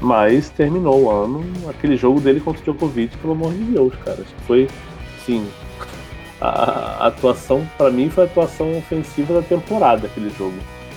[0.00, 4.18] mas terminou o ano aquele jogo dele contra o Djokovic, pelo amor de Deus, cara.
[4.20, 4.68] Acho que foi,
[5.24, 5.46] sim,
[6.40, 10.56] a, a atuação, para mim, foi a atuação ofensiva da temporada, aquele jogo.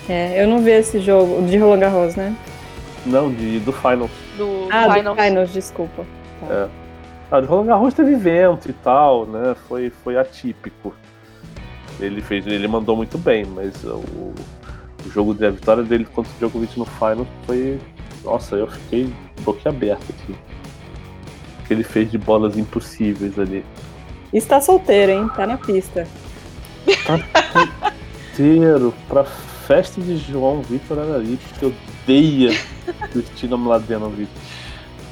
[0.09, 2.35] É, eu não vi esse jogo, de Roland Garros, né?
[3.05, 4.11] Não, de, do Finals.
[4.38, 5.17] Do ah, Finals.
[5.17, 6.05] do Finals, desculpa.
[6.41, 6.47] Tá.
[6.53, 6.67] É.
[7.31, 9.55] Ah, de Roland Garros teve vento e tal, né?
[9.67, 10.93] Foi, foi atípico.
[11.99, 14.33] Ele fez, ele mandou muito bem, mas o,
[15.05, 17.79] o jogo da vitória dele contra o Djokovic no final foi.
[18.23, 20.31] Nossa, eu fiquei boquiaberto aqui.
[20.31, 23.63] O que ele fez de bolas impossíveis ali.
[24.33, 25.29] Está solteiro, hein?
[25.35, 26.07] Tá na pista.
[27.05, 27.19] Tá
[28.31, 32.59] solteiro pra festa de João Vitor Araripe, que odeia
[33.11, 34.29] Cristina Mladenovic.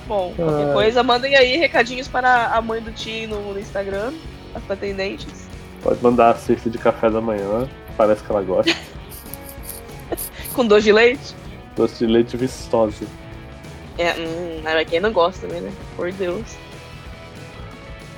[0.08, 0.74] Bom, qualquer ah.
[0.74, 4.14] coisa, mandem aí recadinhos para a mãe do Tim no, Instagram,
[4.54, 5.48] as pretendentes.
[5.82, 8.76] Pode mandar a cesta de café da manhã, parece que ela gosta.
[10.54, 11.36] Com doce de leite?
[11.76, 13.08] Doce de leite vistoso.
[13.98, 15.72] É, hum, mas quem não gosta também, né?
[15.96, 16.58] Por Deus.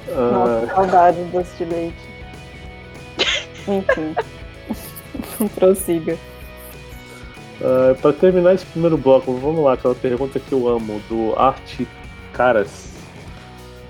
[0.08, 0.68] Nossa, uh...
[0.68, 1.98] saudade do doce de leite.
[3.68, 4.16] Enfim.
[5.56, 6.18] Prossiga.
[7.62, 11.88] Uh, para terminar esse primeiro bloco, vamos lá, aquela pergunta que eu amo, do Arte
[12.34, 12.94] Caras.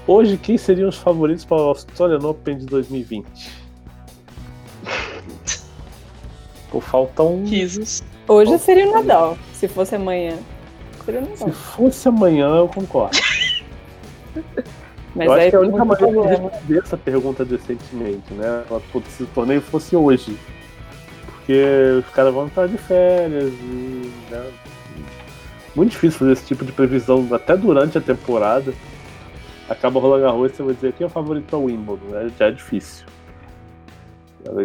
[0.08, 3.26] Hoje, quem seriam os favoritos para o Australian Open de 2020?
[6.76, 7.46] Pô, faltam.
[7.46, 8.04] Risos.
[8.28, 10.36] Hoje seria o Nadal, se fosse amanhã.
[11.06, 11.52] seria Se legal.
[11.54, 13.18] fosse amanhã, eu concordo.
[15.16, 16.50] Mas eu acho que a tem única maneira de problema.
[16.50, 18.66] responder essa pergunta decentemente, né?
[18.92, 20.38] Putz, Se o torneio fosse hoje.
[21.28, 21.64] Porque
[22.00, 24.12] os caras vão estar de férias e.
[24.30, 24.52] né,
[25.74, 28.74] Muito difícil fazer esse tipo de previsão até durante a temporada.
[29.70, 32.30] Acaba rolando arroz e você vai dizer quem é o favorito para Wimbledon, né?
[32.38, 33.06] Já é difícil.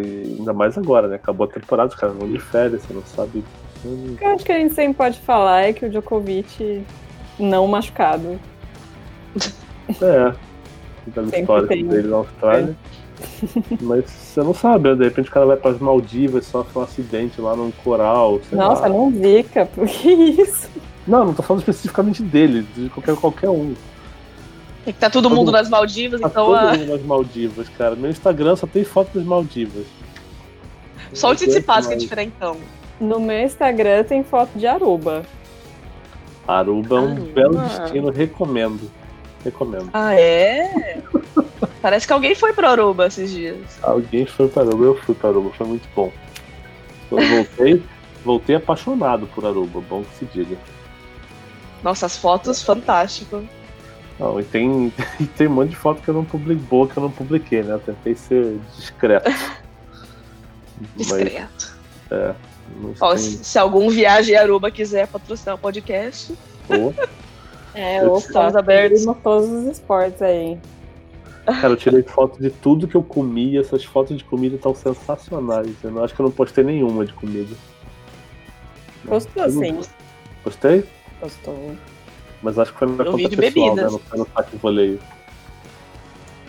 [0.03, 1.15] E ainda mais agora, né?
[1.15, 3.43] Acabou a temporada, os caras vão de férias, você não sabe.
[3.83, 6.83] O que eu acho que a gente sempre pode falar é que o Djokovic
[7.39, 8.39] não machucado.
[10.01, 10.33] É.
[11.07, 11.83] Da história tem.
[11.87, 12.77] dele na Austrália.
[13.81, 14.95] Mas você não sabe, né?
[14.95, 18.39] De repente o cara vai para as Maldivas, sofre um acidente lá num coral.
[18.51, 18.89] Nossa, lá.
[18.89, 20.69] não zica, por que isso?
[21.07, 23.73] Não, não tô falando especificamente dele, de qualquer, qualquer um.
[24.83, 27.69] Tem que tá todo Todo mundo nas Maldivas, Tá então todo ah, mundo nas Maldivas,
[27.69, 27.95] cara.
[27.95, 29.85] Meu Instagram só tem foto das Maldivas.
[31.13, 32.57] só o Não Tsitsipas que é diferentão.
[32.99, 35.23] No meu Instagram tem foto de Aruba.
[36.47, 37.31] Aruba é um Aruba.
[37.33, 38.91] belo destino, recomendo.
[39.43, 39.89] Recomendo.
[39.93, 41.01] Ah, é?
[41.81, 43.79] Parece que alguém foi pro Aruba esses dias.
[43.81, 46.11] Alguém foi para Aruba, eu fui para Aruba, foi muito bom.
[47.11, 47.83] Eu voltei,
[48.25, 50.57] voltei apaixonado por Aruba, bom que se diga.
[51.83, 53.43] Nossa, as fotos, fantástico.
[54.21, 56.95] Não, e tem, e tem um monte de foto que eu não publiquei, boa que
[56.95, 57.73] eu não publiquei, né?
[57.73, 59.29] Eu tentei ser discreto.
[59.29, 61.75] Mas, Discreto.
[62.79, 66.33] mas Ó, tem- se, se algum viagem Aruba quiser patrocinar o podcast,
[66.67, 66.93] Pô,
[67.73, 69.05] É, Eu estamos abertos.
[69.05, 70.57] Em todos os esportes aí.
[71.45, 74.75] Cara, eu tirei foto de tudo que eu comi e essas fotos de comida estão
[74.75, 75.73] sensacionais.
[75.83, 77.55] Eu não acho que eu não postei nenhuma de comida.
[79.05, 79.79] Gostou sim.
[80.43, 80.83] Postei?
[81.19, 81.75] Gostou.
[82.41, 83.83] Mas acho que foi na Eu conta pessoal, né?
[83.83, 84.99] Não foi no saque voleio.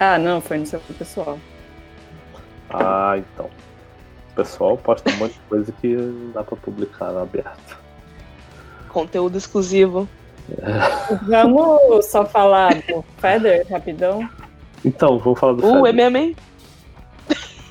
[0.01, 1.39] Ah, não, foi no seu pessoal.
[2.71, 3.47] Ah, então.
[4.31, 7.77] O pessoal posta um monte de coisa que não dá pra publicar na aberta.
[8.89, 10.09] conteúdo exclusivo.
[11.29, 14.29] Vamos só falar do Federer rapidão.
[14.85, 15.95] Então, vamos falar do Uh, é Federer.
[15.95, 16.37] mesmo, hein?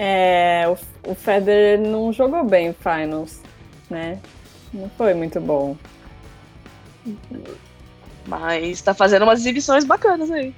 [0.00, 3.40] É, o, o Federer não jogou bem Finals,
[3.90, 4.20] né?
[4.72, 5.76] Não foi muito bom.
[8.26, 10.54] Mas tá fazendo umas exibições bacanas aí.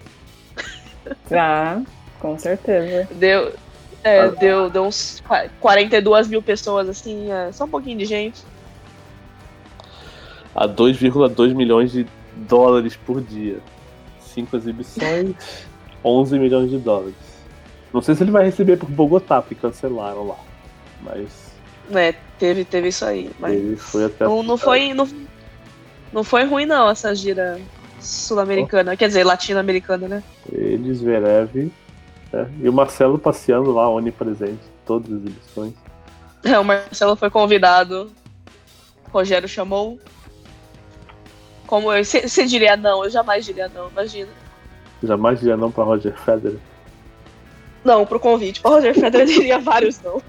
[1.31, 1.81] Ah,
[2.19, 3.09] com certeza.
[3.15, 3.53] Deu,
[4.03, 4.27] é, Ah.
[4.29, 8.43] deu, deu uns qua- 42 mil pessoas, assim, é, só um pouquinho de gente.
[10.55, 13.59] A 2,2 milhões de dólares por dia.
[14.21, 15.35] Cinco exibições,
[16.05, 17.15] 11 milhões de dólares.
[17.93, 20.37] Não sei se ele vai receber por Bogotá, porque cancelaram lá.
[21.03, 21.51] Mas
[21.89, 22.15] né?
[22.39, 23.31] Teve, teve isso aí.
[23.39, 24.25] Mas ele foi até.
[24.25, 24.95] não, não foi.
[24.95, 25.09] Não,
[26.13, 27.61] não foi ruim, não, essa gira
[28.01, 28.97] sul-americana.
[28.97, 30.23] Quer dizer, latino-americana, né?
[30.51, 31.71] Ele, Zverev.
[32.33, 32.51] né?
[32.61, 35.75] E o Marcelo passeando lá, onipresente, todas as exibições.
[36.45, 38.11] É, o Marcelo foi convidado.
[39.07, 39.99] O Rogério chamou.
[41.67, 42.05] Como eu.
[42.05, 43.05] Você diria não?
[43.05, 44.31] Eu jamais diria não, imagina.
[45.03, 46.59] Jamais diria não pra Roger Federer.
[47.85, 48.61] Não, pro convite.
[48.65, 50.23] Roger Federer diria vários não.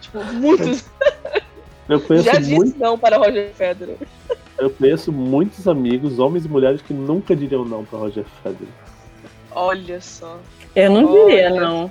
[0.00, 0.84] Tipo, muitos.
[1.88, 3.96] Eu conheço, Já disse muito, não para Roger Federer.
[4.60, 8.68] Eu conheço muitos amigos, homens e mulheres, que nunca diriam não pra Roger Federer.
[9.52, 10.38] Olha só.
[10.76, 11.26] Eu não Olha.
[11.26, 11.90] diria, não.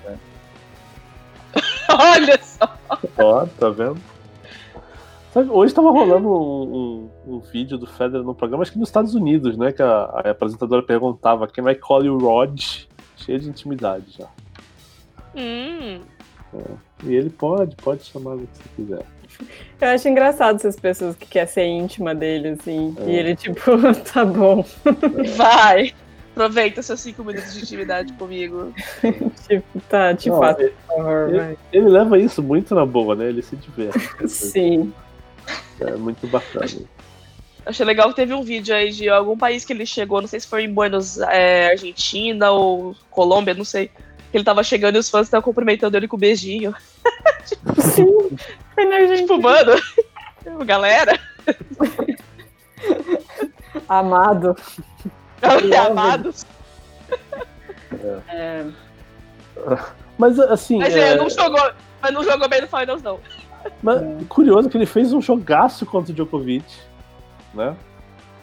[1.89, 2.75] Olha só.
[3.17, 3.97] Ó, tá vendo?
[5.33, 8.89] Sabe, hoje tava rolando um, um- um vídeo do Federer no programa, acho que nos
[8.89, 9.71] Estados Unidos, né?
[9.71, 12.59] Que a, a apresentadora perguntava quem vai call you Rod,
[13.15, 14.27] cheio de intimidade já.
[15.35, 16.01] Hum.
[17.03, 19.05] E ele pode, pode chamar o que você quiser.
[19.79, 22.95] Eu acho engraçado essas pessoas que querem ser íntima dele, assim.
[22.99, 23.09] É.
[23.09, 23.59] E ele, tipo,
[24.13, 24.65] tá bom.
[25.35, 25.93] Vai.
[26.31, 28.73] Aproveita seus cinco minutos de intimidade comigo.
[29.47, 31.57] Tipo, tá, te Não, ele, vai.
[31.73, 33.27] ele leva isso muito na boa, né?
[33.27, 34.27] Ele se diverte.
[34.27, 34.93] Sim.
[35.81, 36.65] É muito bacana.
[37.65, 40.39] Achei legal que teve um vídeo aí de algum país que ele chegou, não sei
[40.39, 43.91] se foi em Buenos é, Argentina ou Colômbia, não sei.
[44.31, 46.73] Que ele tava chegando e os fãs estavam cumprimentando ele com um beijinho.
[47.77, 48.37] Sim.
[48.77, 49.17] Na Argentina.
[49.21, 49.73] Tipo, mano,
[50.65, 51.19] galera,
[53.87, 54.55] Amado.
[55.89, 56.45] amados.
[58.27, 58.65] É,
[60.17, 63.19] Mas assim, Mas é, é, não jogou, mas não jogou bem no Finals, não.
[63.81, 66.65] mas curioso que ele fez um jogaço contra o Djokovic,
[67.53, 67.75] né?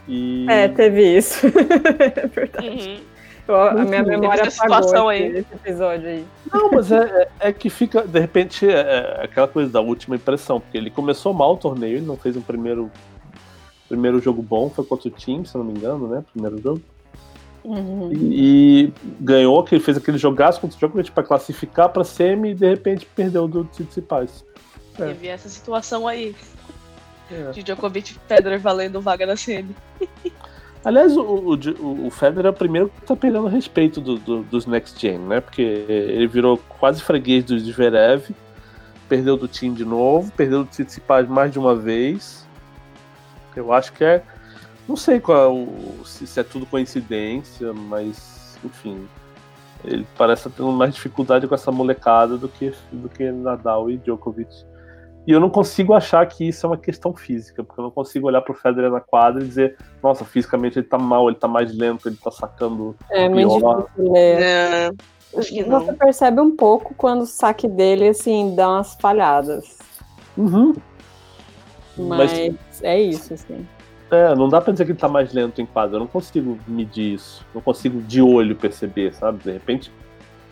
[0.08, 1.46] E é, teve isso.
[1.46, 2.68] é verdade.
[2.68, 3.00] Uhum.
[3.48, 5.38] Eu- a minha memória essa apagou aí.
[5.38, 6.24] esse episódio aí.
[6.52, 10.16] Não, mas é, é- é que fica, de repente, é, é aquela coisa da última
[10.16, 12.90] impressão, porque ele começou mal o torneio, ele não fez um primeiro,
[13.88, 16.24] primeiro jogo bom, foi contra o time, se eu não me engano, né?
[16.32, 16.80] Primeiro jogo.
[17.64, 18.10] Uhum.
[18.12, 22.50] E, e ganhou, que ele fez aquele jogaço contra o Djokovic pra classificar pra semi
[22.50, 24.44] e de repente perdeu do Tsitsipas.
[24.98, 25.06] É.
[25.06, 26.34] Teve essa situação aí.
[27.30, 27.50] É.
[27.50, 29.74] De Djokovic e Federer valendo vaga na semi.
[30.86, 34.66] Aliás, o, o, o Federer é o primeiro que tá pegando respeito do, do, dos
[34.66, 35.40] Next Gen, né?
[35.40, 38.30] Porque ele virou quase freguês do Zverev,
[39.08, 42.46] perdeu do time de novo, perdeu do Tsitsipas mais de uma vez.
[43.56, 44.22] Eu acho que é.
[44.86, 45.66] Não sei qual
[46.04, 49.08] se, se é tudo coincidência, mas enfim.
[49.84, 53.96] Ele parece estar tendo mais dificuldade com essa molecada do que, do que Nadal e
[53.96, 54.64] Djokovic.
[55.26, 58.28] E eu não consigo achar que isso é uma questão física, porque eu não consigo
[58.28, 61.76] olhar pro Federer na quadra e dizer, nossa, fisicamente ele tá mal, ele tá mais
[61.76, 62.94] lento, ele tá sacando.
[63.10, 64.42] É muito difícil ler.
[64.42, 64.90] É,
[65.32, 69.78] Você percebe um pouco quando o saque dele, assim, dá umas falhadas.
[70.36, 70.74] Uhum.
[71.98, 73.66] Mas, Mas é isso, assim.
[74.10, 76.56] É, não dá pra dizer que ele tá mais lento em quadra, eu não consigo
[76.68, 77.44] medir isso.
[77.52, 79.42] Não consigo de olho perceber, sabe?
[79.42, 80.05] De repente o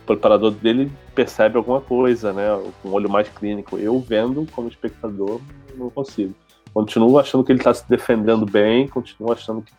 [0.07, 2.45] preparador dele percebe alguma coisa, né?
[2.83, 3.79] Com um olho mais clínico.
[3.79, 5.41] Eu vendo como espectador,
[5.77, 6.35] não consigo.
[6.73, 9.73] Continuo achando que ele está se defendendo bem, continuo achando que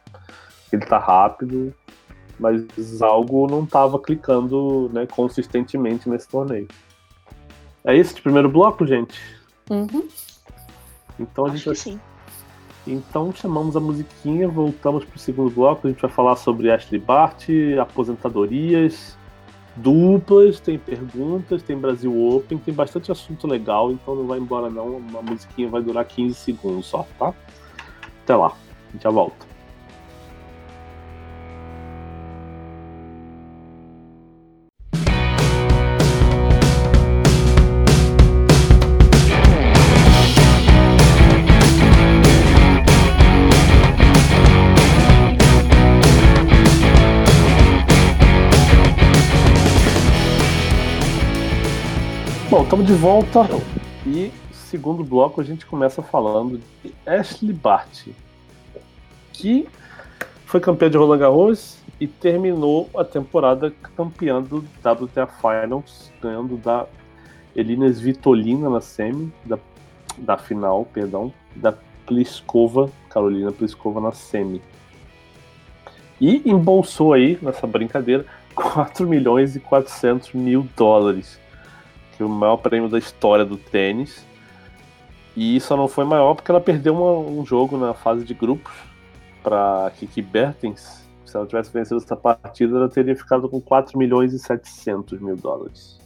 [0.71, 1.73] ele está rápido,
[2.39, 6.67] mas algo não estava clicando né, consistentemente nesse torneio.
[7.83, 9.19] É isso de primeiro bloco, gente?
[9.69, 10.07] Uhum.
[11.19, 11.75] Então a gente vai...
[11.75, 11.99] sim.
[12.87, 15.87] Então chamamos a musiquinha, voltamos para o segundo bloco.
[15.87, 17.47] A gente vai falar sobre Ashley Bart,
[17.81, 19.17] aposentadorias,
[19.75, 24.97] duplas, tem perguntas, tem Brasil Open, tem bastante assunto legal, então não vai embora não,
[24.97, 27.33] uma musiquinha vai durar 15 segundos só, tá?
[28.23, 28.55] Até lá,
[29.01, 29.44] já volta.
[52.55, 53.41] Bom, estamos de volta
[54.07, 58.07] e segundo bloco a gente começa falando de Ashley Bart,
[59.33, 59.67] que
[60.45, 66.85] foi campeã de Roland Garros e terminou a temporada campeã do WTA Finals, ganhando da
[67.53, 69.59] Elina Svitolina na semi, da,
[70.17, 71.73] da final, perdão, da
[72.07, 74.61] Pliskova, Carolina Pliskova na semi.
[76.21, 81.43] E embolsou aí, nessa brincadeira, 4 milhões e 400 mil dólares
[82.15, 84.25] que o maior prêmio da história do tênis.
[85.35, 88.73] E só não foi maior porque ela perdeu uma, um jogo na fase de grupos
[89.43, 91.05] para Kiki Bertens.
[91.25, 95.35] Se ela tivesse vencido essa partida, ela teria ficado com 4 milhões e 700 mil
[95.35, 95.99] dólares.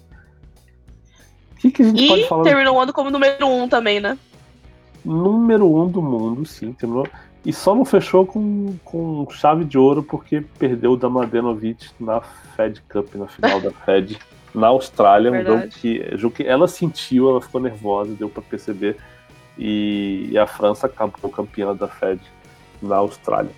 [1.51, 2.43] O que, que a gente e pode falar?
[2.43, 4.17] terminou o ano como número 1 um também, né?
[5.05, 6.73] Número 1 um do mundo, sim.
[6.73, 7.07] Terminou.
[7.45, 12.81] E só não fechou com, com chave de ouro porque perdeu o Damadenovic na Fed
[12.89, 14.17] Cup, na final da Fed
[14.53, 18.97] na Austrália, um jogo que, jogo que ela sentiu, ela ficou nervosa, deu para perceber.
[19.57, 22.21] E, e, a França acabou campeã da Fed
[22.81, 23.51] na Austrália.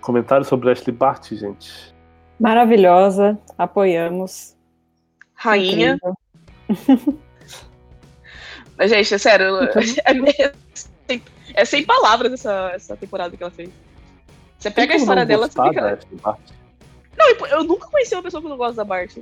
[0.00, 1.94] Comentário sobre Ashley Bart, gente.
[2.40, 4.56] Maravilhosa, apoiamos.
[5.34, 5.98] Rainha.
[8.76, 11.20] Mas, gente, é sério, é, é,
[11.54, 13.70] é, sem palavras essa, essa temporada que ela fez.
[14.58, 15.98] Você pega a história dela, você fica.
[17.18, 19.16] Não, eu nunca conheci uma pessoa que não gosta da Bart.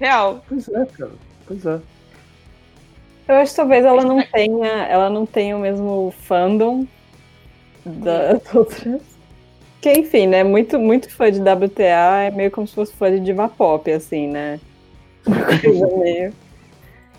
[0.00, 0.42] Real.
[0.48, 1.12] Pois é, cara.
[1.46, 1.80] Pois é.
[3.28, 6.86] Eu acho que talvez ela não tenha, ela não tenha o mesmo fandom
[7.84, 9.00] das outras.
[9.80, 10.42] Que enfim, né?
[10.42, 14.28] Muito, muito fã de WTA é meio como se fosse fã de diva pop, assim,
[14.28, 14.58] né?
[15.26, 16.32] Uma coisa meio.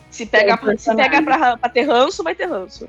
[0.10, 2.88] Se pega, é se pega pra, pra ter ranço, vai ter ranço.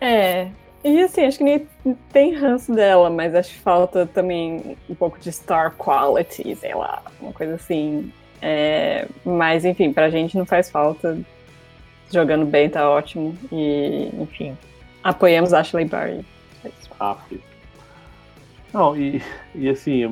[0.00, 0.48] É,
[0.86, 1.66] e assim, acho que nem
[2.12, 7.02] tem ranço dela, mas acho que falta também um pouco de star quality, sei lá,
[7.20, 8.12] uma coisa assim.
[8.40, 11.18] É, mas enfim, pra gente não faz falta.
[12.12, 13.36] Jogando bem tá ótimo.
[13.50, 14.56] E, enfim,
[15.02, 16.24] apoiamos Ashley Barry.
[16.64, 17.16] É ah,
[18.72, 19.20] não, e,
[19.54, 20.04] e assim,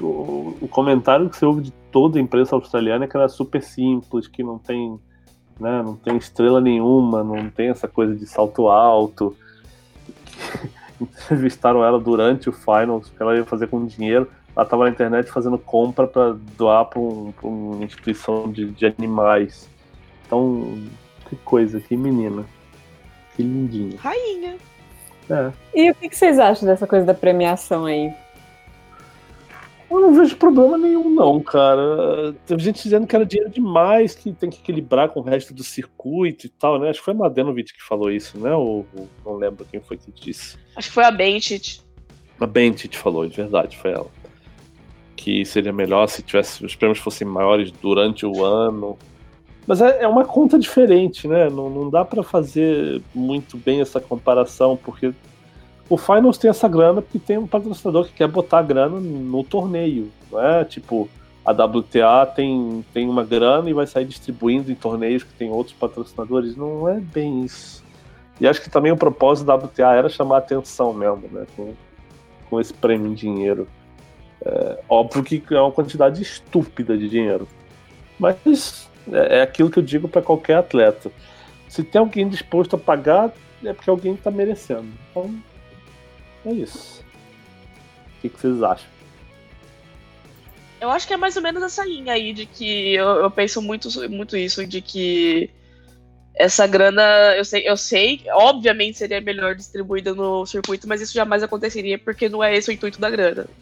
[0.00, 3.28] o, o, comentário que você ouve de toda a imprensa australiana é que ela é
[3.28, 4.98] super simples, que não tem,
[5.60, 9.36] né, não tem estrela nenhuma, não tem essa coisa de salto alto
[11.00, 14.30] entrevistaram ela durante o finals, que ela ia fazer com dinheiro.
[14.54, 19.68] Ela estava na internet fazendo compra para doar para um, uma instituição de, de, animais.
[20.26, 20.82] Então,
[21.28, 22.44] que coisa, que menina.
[23.34, 23.98] Que lindinha.
[24.00, 24.56] Rainha.
[25.28, 25.52] É.
[25.74, 28.14] E o que, que vocês acham dessa coisa da premiação aí?
[29.88, 32.34] Eu não vejo problema nenhum, não, cara.
[32.44, 35.62] Teve gente dizendo que era dinheiro demais, que tem que equilibrar com o resto do
[35.62, 36.90] circuito e tal, né?
[36.90, 38.52] Acho que foi a Madenovic que falou isso, né?
[38.52, 40.58] Ou, ou não lembro quem foi que disse.
[40.74, 41.82] Acho que foi a Bentit.
[42.40, 44.10] A Bentit falou, de verdade, foi ela.
[45.14, 48.98] Que seria melhor se tivesse os prêmios fossem maiores durante o ano.
[49.66, 51.48] Mas é, é uma conta diferente, né?
[51.48, 55.12] Não, não dá para fazer muito bem essa comparação, porque
[55.88, 60.10] o Finals tem essa grana porque tem um patrocinador que quer botar grana no torneio,
[60.30, 60.64] não é?
[60.64, 61.08] Tipo,
[61.44, 65.76] a WTA tem, tem uma grana e vai sair distribuindo em torneios que tem outros
[65.76, 66.56] patrocinadores.
[66.56, 67.84] Não é bem isso.
[68.40, 71.46] E acho que também o propósito da WTA era chamar atenção mesmo, né?
[71.56, 71.74] Com,
[72.50, 73.68] com esse prêmio em dinheiro.
[74.44, 77.46] É, óbvio que é uma quantidade estúpida de dinheiro.
[78.18, 81.12] Mas é, é aquilo que eu digo para qualquer atleta.
[81.68, 83.32] Se tem alguém disposto a pagar,
[83.64, 84.88] é porque alguém está merecendo.
[85.10, 85.32] Então,
[86.46, 87.04] é isso.
[88.18, 88.88] O que, que vocês acham?
[90.80, 93.60] Eu acho que é mais ou menos essa linha aí de que eu, eu, penso
[93.60, 95.50] muito, muito isso, de que
[96.34, 97.02] essa grana,
[97.36, 102.28] eu sei, eu sei, obviamente seria melhor distribuída no circuito, mas isso jamais aconteceria porque
[102.28, 103.46] não é esse o intuito da grana.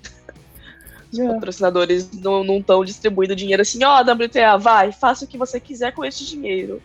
[1.12, 1.18] Os.
[1.20, 1.28] É.
[1.28, 5.92] patrocinadores não estão distribuindo dinheiro assim, ó, oh, WTA, vai, faça o que você quiser
[5.92, 6.82] com esse dinheiro.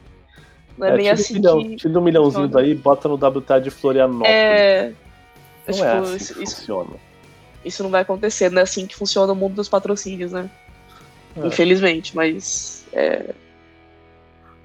[0.78, 1.34] Não é, é bem assim.
[1.34, 1.76] Um milhão, que...
[1.76, 4.32] Tira um milhãozinho daí, bota no WTA de Florianópolis.
[4.32, 4.94] É.
[5.70, 6.96] Não tipo, é assim isso, funciona.
[7.64, 10.50] Isso não vai acontecer, não é assim que funciona o mundo dos patrocínios, né?
[11.36, 11.48] É.
[11.48, 12.86] Infelizmente, mas.
[12.94, 13.34] É...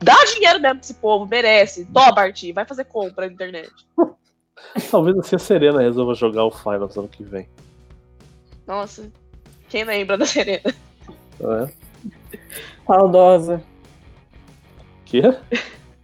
[0.01, 1.85] Dá dinheiro mesmo pra esse povo, merece.
[1.85, 3.73] Barty, vai fazer compra na internet.
[4.91, 7.49] Talvez assim a Serena resolva jogar o Finals ano que vem.
[8.67, 9.11] Nossa,
[9.69, 10.75] quem lembra da Serena?
[11.41, 11.73] É.
[12.87, 13.63] Saudosa.
[15.05, 15.23] Quê?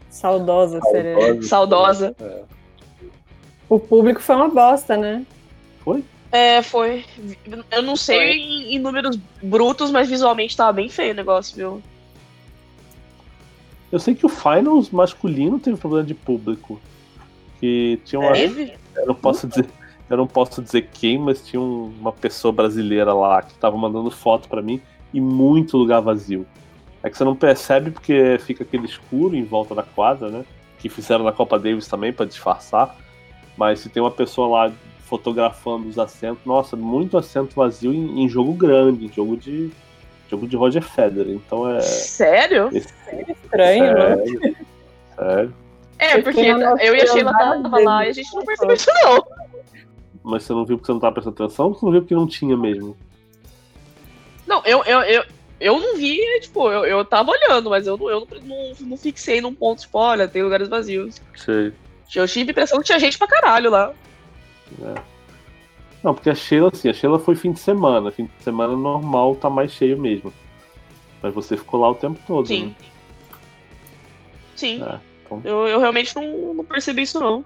[0.08, 1.42] Saudosa, Serena.
[1.42, 2.14] Saudosa.
[2.20, 2.39] É.
[3.70, 5.24] O público foi uma bosta, né?
[5.84, 6.04] Foi?
[6.32, 7.04] É, foi.
[7.70, 11.82] Eu não sei em, em, números brutos, mas visualmente tava bem feio o negócio, viu?
[13.92, 16.80] Eu sei que o Finals masculino teve problema de público.
[17.60, 18.32] Que tinha uma.
[18.32, 18.74] Teve?
[18.96, 19.66] Eu não posso dizer.
[20.08, 24.48] Eu não posso dizer quem, mas tinha uma pessoa brasileira lá que tava mandando foto
[24.48, 24.80] para mim
[25.14, 26.44] e muito lugar vazio.
[27.04, 30.44] É que você não percebe porque fica aquele escuro em volta da quadra, né?
[30.80, 32.96] Que fizeram na Copa Davis também para disfarçar.
[33.56, 34.72] Mas se tem uma pessoa lá
[35.04, 39.70] fotografando os assentos, nossa, muito assento vazio em, em jogo grande, em jogo de
[40.30, 41.34] jogo de Roger Federer.
[41.34, 41.80] Então é.
[41.80, 42.70] Sério?
[42.72, 42.94] Esse...
[43.08, 44.56] É estranho, sério, né?
[45.16, 45.54] Sério.
[45.98, 49.26] É, porque eu e a Sheila tava lá e a gente não percebeu isso, não.
[50.22, 52.14] Mas você não viu porque você não tava prestando atenção ou você não viu porque
[52.14, 52.96] não tinha mesmo?
[54.46, 55.24] Não, eu, eu, eu,
[55.60, 59.40] eu não vi, tipo, eu, eu tava olhando, mas eu, eu não, não, não fixei
[59.40, 61.20] num ponto, tipo, olha, tem lugares vazios.
[61.36, 61.72] Sei.
[62.14, 63.92] Eu tive a impressão que tinha gente pra caralho lá.
[64.82, 65.02] É.
[66.02, 68.10] Não, porque a Sheila, assim, a Sheila foi fim de semana.
[68.10, 70.32] Fim de semana normal tá mais cheio mesmo.
[71.22, 72.46] Mas você ficou lá o tempo todo.
[72.46, 72.66] Sim.
[72.66, 72.74] Né?
[74.56, 74.82] Sim.
[74.82, 75.40] É, então...
[75.44, 77.44] eu, eu realmente não, não percebi isso, não.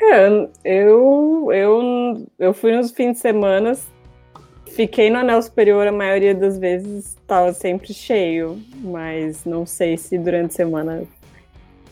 [0.00, 3.76] É, eu, eu, eu fui nos fins de semana,
[4.68, 10.16] fiquei no anel superior a maioria das vezes, estava sempre cheio, mas não sei se
[10.16, 11.02] durante a semana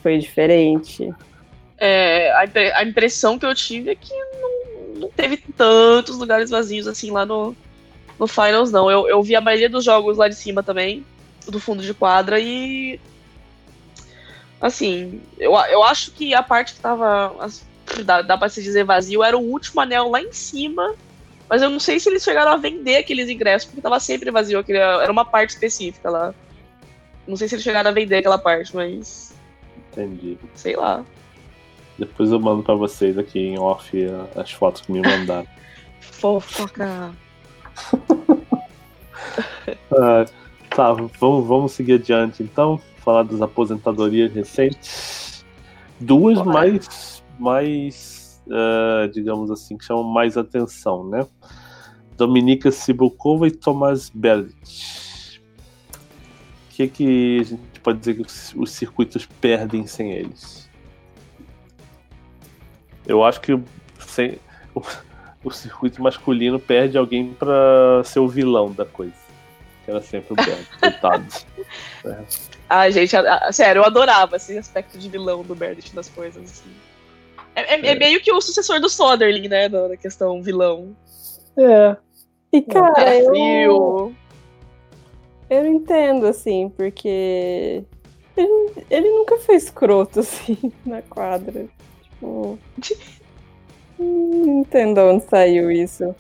[0.03, 1.13] foi diferente.
[1.79, 6.87] É, a, a, impressão que eu tive é que não, não, teve tantos lugares vazios
[6.87, 7.55] assim lá no,
[8.19, 8.91] no Finals, não.
[8.91, 11.05] Eu, eu vi a maioria dos jogos lá de cima também,
[11.47, 12.99] do fundo de quadra, e.
[14.61, 17.35] Assim, eu, eu acho que a parte que tava.
[18.05, 20.95] Dá, dá pra se dizer vazio, era o último anel lá em cima.
[21.49, 24.59] Mas eu não sei se eles chegaram a vender aqueles ingressos, porque tava sempre vazio.
[24.59, 26.35] Aquele, era uma parte específica lá.
[27.27, 29.33] Não sei se eles chegaram a vender aquela parte, mas.
[29.93, 30.39] Entendi.
[30.55, 31.05] Sei lá.
[31.99, 33.91] Depois eu mando pra vocês aqui em off
[34.35, 35.47] as fotos que me mandaram.
[36.01, 37.13] Fofoca.
[39.93, 40.25] ah,
[40.71, 42.81] tá, vamos, vamos seguir adiante então.
[42.99, 45.45] Falar das aposentadorias recentes.
[46.01, 46.51] Duas Bora.
[46.51, 51.27] mais, mais uh, digamos assim, que chamam mais atenção, né?
[52.17, 55.41] Dominika Sibukova e Thomas Berdych.
[56.71, 58.27] O que, que a gente pode dizer que
[58.57, 60.66] os circuitos perdem sem eles?
[63.07, 63.59] Eu acho que
[64.01, 64.39] sem,
[64.75, 64.83] o,
[65.45, 69.15] o, circuito masculino perde alguém para ser o vilão da coisa.
[69.85, 71.27] Que era sempre o Bert, coitado.
[72.05, 72.25] É.
[72.69, 76.43] Ai, gente, a, a, sério, eu adorava esse aspecto de vilão do Berdit das coisas.
[76.43, 76.71] Assim.
[77.55, 79.69] É, é, é, meio que o sucessor do Soderling, né?
[79.69, 80.97] Na questão vilão.
[81.57, 81.97] É.
[82.53, 83.71] E cara, é frio.
[83.71, 84.15] Eu,
[85.49, 87.85] eu não entendo, assim, porque
[88.37, 91.67] ele, ele nunca foi escroto, assim, na quadra.
[92.81, 93.17] Tipo.
[93.99, 96.15] Não entendo onde saiu isso.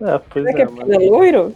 [0.00, 0.90] É, pois Será é, que é, mas...
[0.90, 1.54] é loiro?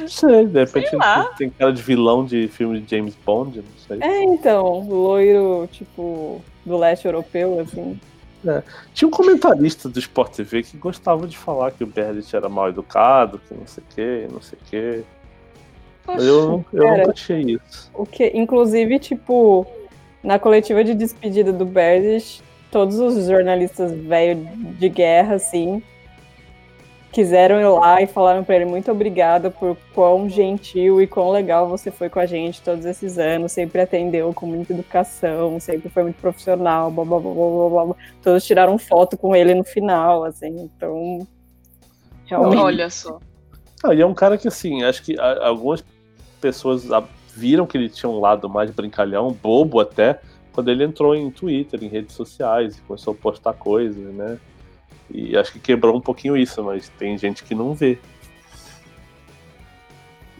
[0.00, 0.98] Não sei, de repente sei
[1.36, 3.98] tem cara de vilão de filme de James Bond, não sei.
[4.00, 7.98] É, então, loiro, tipo, do leste europeu, assim.
[8.46, 8.62] É.
[8.94, 12.68] Tinha um comentarista do Sport TV que gostava de falar que o Berdit era mal
[12.68, 15.04] educado, que não sei o que, não sei o que.
[16.04, 17.90] Poxa, eu não, eu cara, não achei isso.
[17.92, 19.66] O que, inclusive, tipo,
[20.22, 24.48] na coletiva de despedida do Berdish, todos os jornalistas velho
[24.78, 25.82] de guerra, assim,
[27.12, 31.68] quiseram ir lá e falaram para ele muito obrigada por quão gentil e quão legal
[31.68, 36.02] você foi com a gente todos esses anos, sempre atendeu com muita educação, sempre foi
[36.04, 37.96] muito profissional, blá blá blá blá blá.
[38.22, 41.26] Todos tiraram foto com ele no final, assim, então
[42.26, 42.60] realmente.
[42.60, 43.18] Olha só.
[43.82, 45.84] Ah, e é um cara que assim, acho que algumas
[46.40, 46.86] pessoas
[47.38, 50.20] viram que ele tinha um lado mais brincalhão, bobo até,
[50.52, 54.38] quando ele entrou em Twitter, em redes sociais, e começou a postar coisas, né?
[55.10, 57.98] E acho que quebrou um pouquinho isso, mas tem gente que não vê.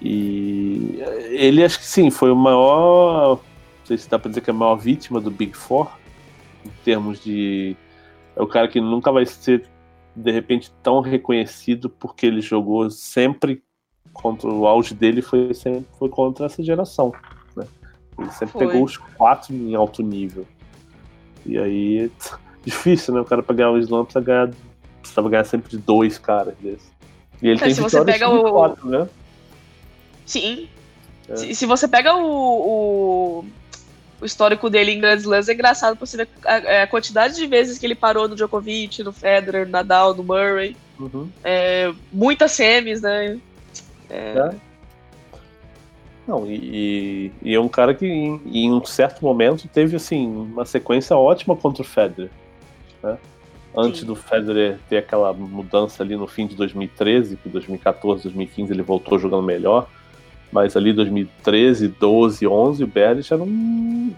[0.03, 0.99] E
[1.31, 3.37] ele acho que sim, foi o maior.
[3.37, 5.91] Não sei se dá pra dizer que é a maior vítima do Big Four,
[6.65, 7.77] em termos de.
[8.37, 9.65] É o cara que nunca vai ser,
[10.15, 13.63] de repente, tão reconhecido porque ele jogou sempre
[14.21, 17.13] contra o auge dele foi sempre foi contra essa geração.
[17.57, 17.65] Né?
[18.19, 18.67] Ele sempre foi.
[18.67, 20.47] pegou os quatro em alto nível.
[21.47, 22.11] E aí
[22.65, 23.21] difícil, né?
[23.21, 24.51] O cara pra ganhar o slam precisa ganhar,
[25.01, 26.91] precisava ganhar sempre de dois caras desses.
[27.41, 29.09] E ele é, tem se você pega o quatro, né?
[30.27, 30.69] Sim.
[31.29, 31.37] É.
[31.37, 33.45] Se, se, você pega o, o,
[34.21, 37.47] o, histórico dele em Grand Slams, é engraçado pra você ver a, a, quantidade de
[37.47, 40.77] vezes que ele parou no Djokovic, no Federer, no Nadal, no Murray.
[40.99, 41.31] Uhum.
[41.45, 43.39] É, muitas semis, né?
[44.11, 44.39] É...
[44.39, 44.69] é.
[46.27, 50.67] Não, e, e, é um cara que em, em, um certo momento teve assim uma
[50.67, 52.31] sequência ótima contra o Federer.
[53.03, 53.17] Né?
[53.75, 54.07] Antes Sim.
[54.07, 59.19] do Federer ter aquela mudança ali no fim de 2013, que 2014, 2015 ele voltou
[59.19, 59.89] jogando melhor,
[60.53, 64.15] mas ali 2013, 12, 11 o Berlich era um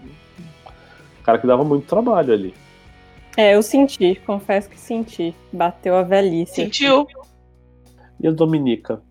[1.23, 2.53] cara que dava muito trabalho ali.
[3.37, 5.33] É, eu senti, confesso que senti.
[5.53, 6.55] Bateu a velhice.
[6.55, 7.07] Sentiu.
[8.19, 9.01] E a Dominica?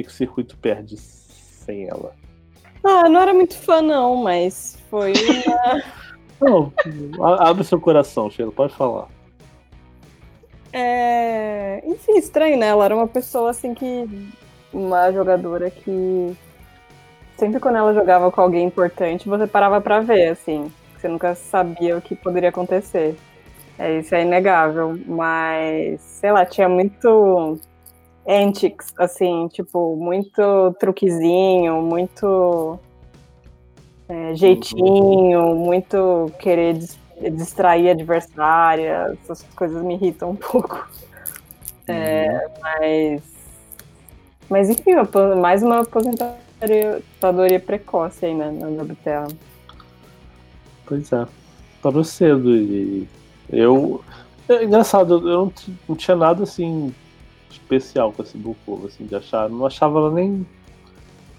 [0.00, 2.14] Que, que o circuito perde sem ela?
[2.82, 5.82] Ah, não era muito fã, não, mas foi uma.
[6.40, 6.72] não,
[7.38, 9.08] abre seu coração, Sheila, pode falar.
[10.72, 11.82] É...
[11.84, 12.68] Enfim, estranho, né?
[12.68, 14.08] Ela era uma pessoa assim que.
[14.72, 16.36] Uma jogadora que.
[17.36, 20.72] Sempre quando ela jogava com alguém importante, você parava para ver, assim.
[20.96, 23.16] Você nunca sabia o que poderia acontecer.
[23.78, 24.98] É, isso é inegável.
[25.06, 27.58] Mas, sei lá, tinha muito
[28.26, 32.78] antics, assim, tipo, muito truquezinho, muito
[34.08, 36.78] é, jeitinho, muito querer
[37.32, 40.88] distrair a adversária, essas coisas me irritam um pouco.
[41.88, 42.50] Uhum.
[42.62, 43.22] mas,
[44.48, 44.92] mas enfim,
[45.40, 49.26] mais uma aposentadoria precoce aí né, na WTA.
[50.86, 51.26] Pois é,
[51.82, 53.08] parou cedo e
[53.48, 54.02] eu.
[54.48, 55.52] É engraçado, eu não,
[55.88, 56.92] não tinha nada assim
[57.50, 59.48] especial com esse Bukova, assim, de achar.
[59.48, 60.46] Não achava ela nem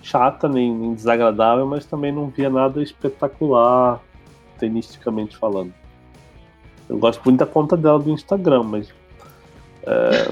[0.01, 4.01] chata, nem, nem, desagradável, mas também não via nada espetacular,
[4.57, 5.73] tenisticamente falando.
[6.89, 8.93] Eu gosto muito da conta dela do Instagram, mas.
[9.83, 10.31] É...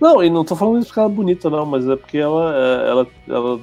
[0.00, 2.54] Não, e não tô falando isso porque ela é bonita, não, mas é porque ela,
[2.56, 3.60] é, ela, ela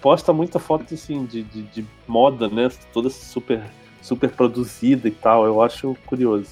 [0.00, 2.68] posta muita foto assim, de, de, de moda, né?
[2.92, 3.62] Toda super,
[4.02, 5.44] super produzida e tal.
[5.44, 6.50] Eu acho curioso.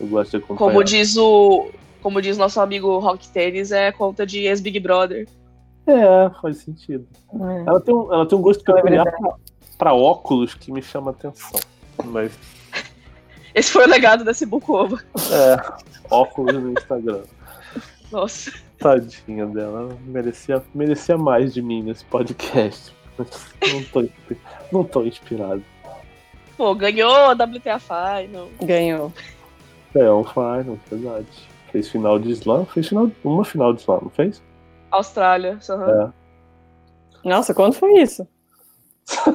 [0.00, 0.70] Eu gosto de acompanhar.
[0.70, 1.70] Como diz o,
[2.04, 5.26] como diz nosso amigo Rock Tênis, é conta de ex-Big Brother.
[5.86, 7.08] É, faz sentido.
[7.32, 7.64] É.
[7.66, 9.34] Ela, tem um, ela tem um gosto peculiar pra,
[9.78, 11.58] pra óculos que me chama atenção.
[12.04, 12.30] Mas.
[13.54, 15.02] Esse foi o legado desse Bukova.
[15.32, 15.56] É,
[16.10, 17.22] óculos no Instagram.
[18.12, 18.52] Nossa.
[18.78, 19.96] Tadinha dela.
[20.04, 22.94] Merecia, merecia mais de mim nesse podcast.
[23.16, 24.08] Não tô,
[24.70, 25.64] não tô inspirado.
[26.54, 28.50] Pô, ganhou a WTA Final.
[28.62, 29.10] Ganhou.
[29.94, 31.53] É, um Final, verdade.
[31.74, 32.64] Fez final de slam?
[32.66, 34.40] Fez final, uma final de slam, não fez?
[34.92, 35.90] Austrália, uhum.
[35.90, 36.12] é.
[37.28, 38.24] Nossa, quando foi isso?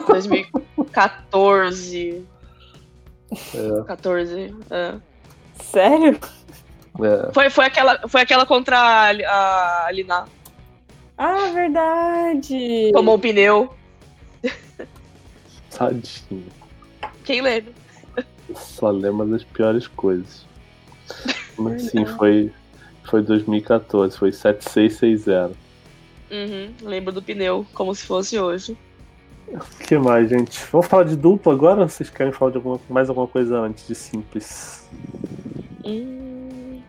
[0.07, 2.25] 2014.
[3.53, 3.83] É.
[3.85, 4.95] 14, é.
[5.61, 6.17] Sério?
[7.01, 7.33] É.
[7.33, 10.25] Foi, foi, aquela, foi aquela contra a, a Lina.
[11.17, 12.91] Ah, verdade!
[12.93, 13.75] Tomou um pneu.
[15.77, 16.47] Tadinho.
[17.25, 17.73] Quem lembra?
[18.55, 20.47] Só lembra das piores coisas.
[21.60, 22.51] Mas sim, foi,
[23.03, 25.55] foi 2014, foi 7660.
[26.32, 28.78] Uhum, lembro do pneu, como se fosse hoje.
[29.47, 30.60] O que mais, gente?
[30.72, 33.88] Vamos falar de duplo agora ou vocês querem falar de alguma, mais alguma coisa antes
[33.88, 34.88] de simples?
[35.84, 36.82] Hum...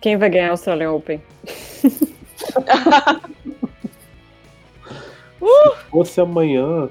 [0.00, 1.20] Quem vai ganhar o Australian Open?
[5.38, 6.88] Se fosse amanhã.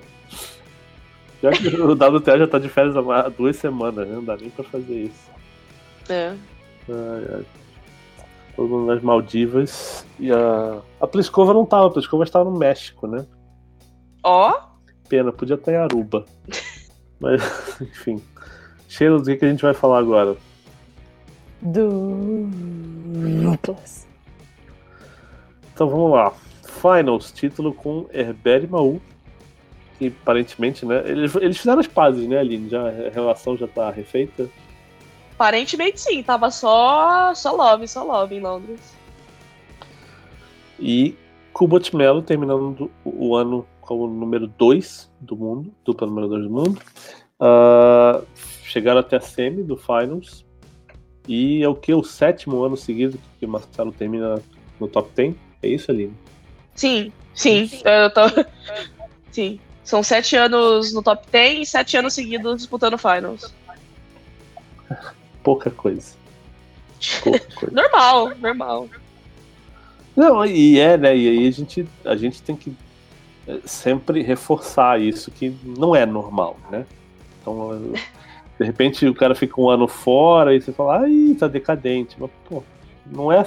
[1.42, 4.16] Já que o WTA já tá de férias há duas semanas, né?
[4.16, 5.37] Não dá nem pra fazer isso.
[6.10, 6.34] É.
[8.56, 10.06] Todo mundo nas Maldivas.
[10.20, 10.82] E a.
[11.00, 13.26] A Pliskova não tava, a Pliskova estava no México, né?
[14.24, 14.68] Ó,
[15.08, 16.26] Pena, podia estar em Aruba.
[17.20, 17.42] Mas,
[17.82, 18.22] enfim.
[18.88, 20.38] Sheila, do que, que a gente vai falar agora?
[21.62, 22.48] Duplas.
[25.74, 26.32] Então vamos lá.
[26.64, 29.02] Finals, título com Herbert e Maú.
[29.98, 31.02] Que aparentemente, né?
[31.06, 32.70] Eles, eles fizeram as pazes, né, Aline?
[32.70, 34.48] Já, a relação já tá refeita.
[35.38, 38.82] Aparentemente sim, tava só, só love, só love em Londres.
[40.80, 41.16] E
[41.54, 46.82] Kubot Melo terminando o ano como número 2 do mundo, dupla número 2 do mundo.
[47.40, 48.22] Ah,
[48.64, 50.44] chegaram até a semi do Finals.
[51.28, 51.94] E é o que?
[51.94, 54.42] O sétimo ano seguido que o Marcelo termina
[54.80, 55.36] no top 10?
[55.62, 56.14] É isso, Aline?
[56.74, 58.22] Sim, sim, eu tô...
[59.32, 63.54] Sim, são sete anos no top 10 e sete anos seguidos disputando finals.
[65.48, 66.14] Pouca coisa.
[67.24, 67.74] Pouca coisa.
[67.74, 68.90] Normal, normal.
[70.14, 71.16] Não, e é, né?
[71.16, 72.76] E aí a gente, a gente tem que
[73.48, 76.86] eh, sempre reforçar isso, que não é normal, né?
[77.40, 77.94] Então,
[78.60, 82.18] de repente o cara fica um ano fora e você fala, ai, tá decadente.
[82.20, 82.62] Mas, pô,
[83.06, 83.46] não é,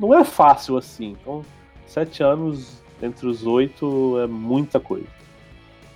[0.00, 1.14] não é fácil assim.
[1.20, 1.44] Então,
[1.86, 5.17] sete anos entre os oito é muita coisa.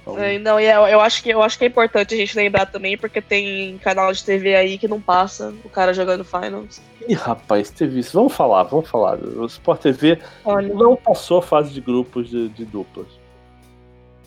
[0.03, 2.37] Então, É, Não, e eu, eu acho que, eu acho que é importante a gente
[2.37, 6.83] lembrar também, porque tem canal de TV aí que não passa o cara jogando finals.
[7.09, 8.13] Ih, rapaz, teve isso.
[8.13, 9.19] Vamos falar, vamos falar.
[9.19, 10.75] O Sport TV Olha.
[10.75, 13.07] não passou a fase de grupos de, de duplas.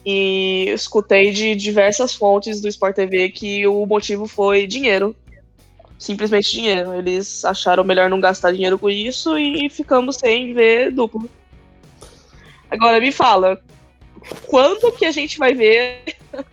[0.05, 5.15] E escutei de diversas fontes do Sport TV que o motivo foi dinheiro.
[5.97, 6.93] Simplesmente dinheiro.
[6.93, 11.29] Eles acharam melhor não gastar dinheiro com isso e ficamos sem ver duplo.
[12.69, 13.59] Agora me fala,
[14.45, 16.03] quando que a gente vai ver.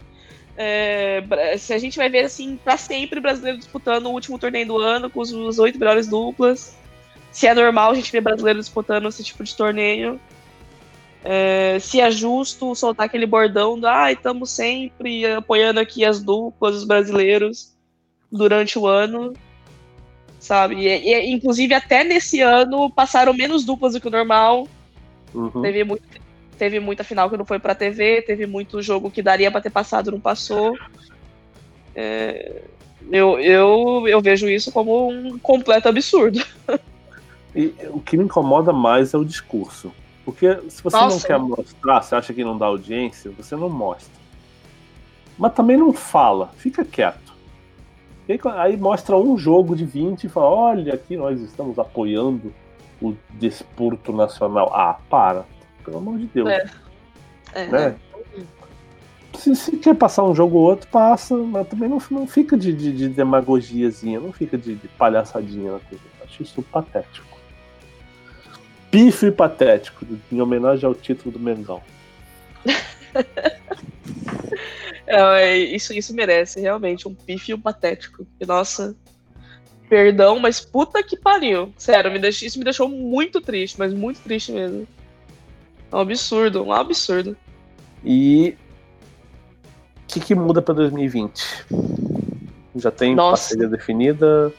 [0.56, 1.22] é,
[1.58, 5.08] se a gente vai ver assim pra sempre brasileiro disputando o último torneio do ano
[5.10, 6.76] com os- oito melhores duplas.
[7.30, 10.20] Se é normal a gente ver brasileiro disputando esse tipo de torneio.
[11.24, 16.74] É, se é justo soltar aquele bordão do ai, estamos sempre apoiando aqui as duplas,
[16.76, 17.72] os brasileiros
[18.30, 19.32] durante o ano,
[20.40, 20.76] sabe?
[20.76, 24.66] E, e, inclusive até nesse ano passaram menos duplas do que o normal.
[25.32, 25.62] Uhum.
[25.62, 26.02] Teve, muito,
[26.59, 29.70] teve muita final que não foi pra TV, teve muito jogo que daria pra ter
[29.70, 30.76] passado não passou.
[31.94, 32.62] É,
[33.11, 36.44] eu, eu, eu vejo isso como um completo absurdo.
[37.55, 39.92] E o que me incomoda mais é o discurso.
[40.24, 41.26] Porque se você não Nossa.
[41.26, 44.11] quer mostrar, você acha que não dá audiência, você não mostra.
[45.36, 47.32] Mas também não fala, fica quieto.
[48.28, 52.55] Aí, aí mostra um jogo de 20 e fala: olha, aqui nós estamos apoiando
[53.00, 54.72] o desporto nacional.
[54.72, 55.44] Ah, para.
[55.85, 56.49] Pelo amor de Deus.
[56.49, 56.64] É.
[57.55, 57.97] É, né?
[59.37, 62.72] Se, se quer passar um jogo ou outro, passa, mas também não, não fica de,
[62.72, 66.01] de, de demagogiazinha, não fica de, de palhaçadinha na TV.
[66.24, 67.39] Acho isso patético.
[68.91, 71.83] Pífio e patético, em homenagem ao título do Mengão.
[75.07, 78.26] É, isso, isso merece, realmente, um pífio patético.
[78.41, 78.97] E, nossa,
[79.87, 81.72] perdão, mas puta que pariu.
[81.76, 84.89] Sério, me deixou, isso me deixou muito triste, mas muito triste mesmo.
[85.93, 87.36] É um absurdo, um absurdo.
[88.03, 88.57] E
[89.97, 91.66] o que, que muda para 2020?
[92.76, 93.43] Já tem Nossa.
[93.43, 94.51] parceria definida.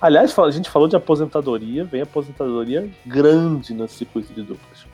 [0.00, 4.84] Aliás, a gente falou de aposentadoria, vem aposentadoria grande no circuito de duplas.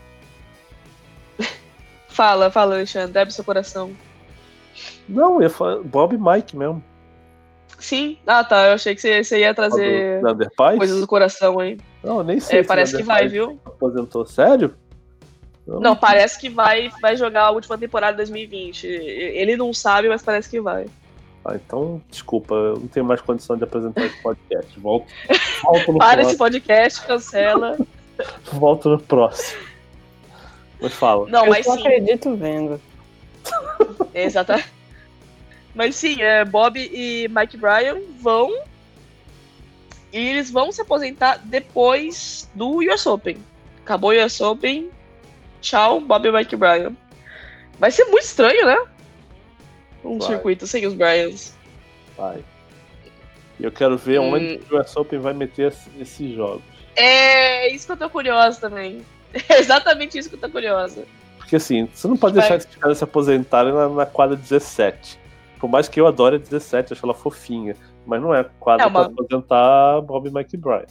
[2.06, 3.92] Fala, fala, Alexandre, abre seu coração.
[5.08, 6.84] Não, eu ia falar Bob e Mike mesmo.
[7.78, 10.78] Sim, ah tá, eu achei que você, você ia Do trazer Pies.
[10.78, 11.78] coisas do coração aí.
[12.02, 12.58] Não, nem sei.
[12.58, 13.58] É, se parece que vai, viu?
[13.64, 14.74] Aposentou, sério?
[15.68, 18.86] Eu Não, parece que vai, vai jogar a última temporada de 2020.
[18.86, 20.86] Ele não sabe, mas parece que vai.
[21.44, 24.80] Ah, então, desculpa, eu não tenho mais condição de apresentar esse podcast.
[24.80, 25.06] Volto,
[25.62, 27.78] volto, no, Para esse próximo, podcast, cancela.
[28.50, 29.60] volto no próximo.
[30.80, 31.28] Mas fala.
[31.28, 31.80] Não, eu mas só sim.
[31.80, 32.80] acredito vendo.
[34.14, 34.72] Exatamente.
[35.74, 38.62] Mas sim, é, Bob e Mike Bryan vão.
[40.10, 43.36] E eles vão se aposentar depois do US Open.
[43.82, 44.90] Acabou o US Open.
[45.68, 46.92] Tchau, Bob e Mike Bryan.
[47.78, 48.86] Vai ser muito estranho, né?
[50.02, 50.28] Um Vai.
[50.28, 51.54] circuito sem os Bryans.
[52.16, 52.42] Vai.
[53.60, 54.32] E eu quero ver Hum.
[54.32, 56.62] onde o US Open vai meter esse- esses jogos.
[56.96, 59.04] É isso que eu tô curiosa também.
[59.50, 61.04] É exatamente isso que eu tô curiosa.
[61.36, 62.42] Porque assim, você não pode Vai.
[62.48, 65.20] deixar esses caras se aposentarem na, na quadra 17.
[65.60, 67.76] Por mais que eu adore a 17, acho ela fofinha.
[68.06, 70.86] Mas não é quadra É uma- pra aposentar Bob e Mike Bryan.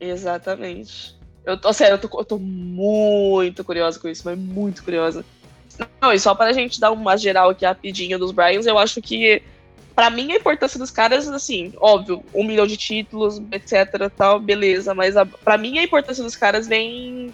[0.00, 1.19] Exatamente.
[1.44, 5.24] Eu tô, sério, eu tô, eu tô muito curiosa com isso, mas muito curiosa.
[6.00, 9.42] Não, e só pra gente dar uma geral aqui rapidinho dos Bryans, eu acho que
[9.94, 14.94] para mim a importância dos caras, assim, óbvio, um milhão de títulos, etc, tal, beleza,
[14.94, 17.32] mas a, para mim a importância dos caras vem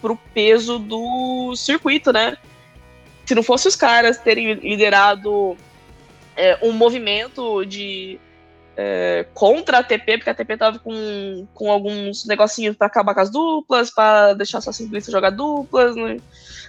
[0.00, 2.36] pro peso do circuito, né?
[3.24, 5.56] Se não fosse os caras terem liderado
[6.36, 8.18] é, um movimento de
[8.76, 13.20] é, contra a ATP, porque a ATP tava com, com alguns negocinhos para acabar com
[13.20, 16.18] as duplas, para deixar só simplista jogar duplas, né?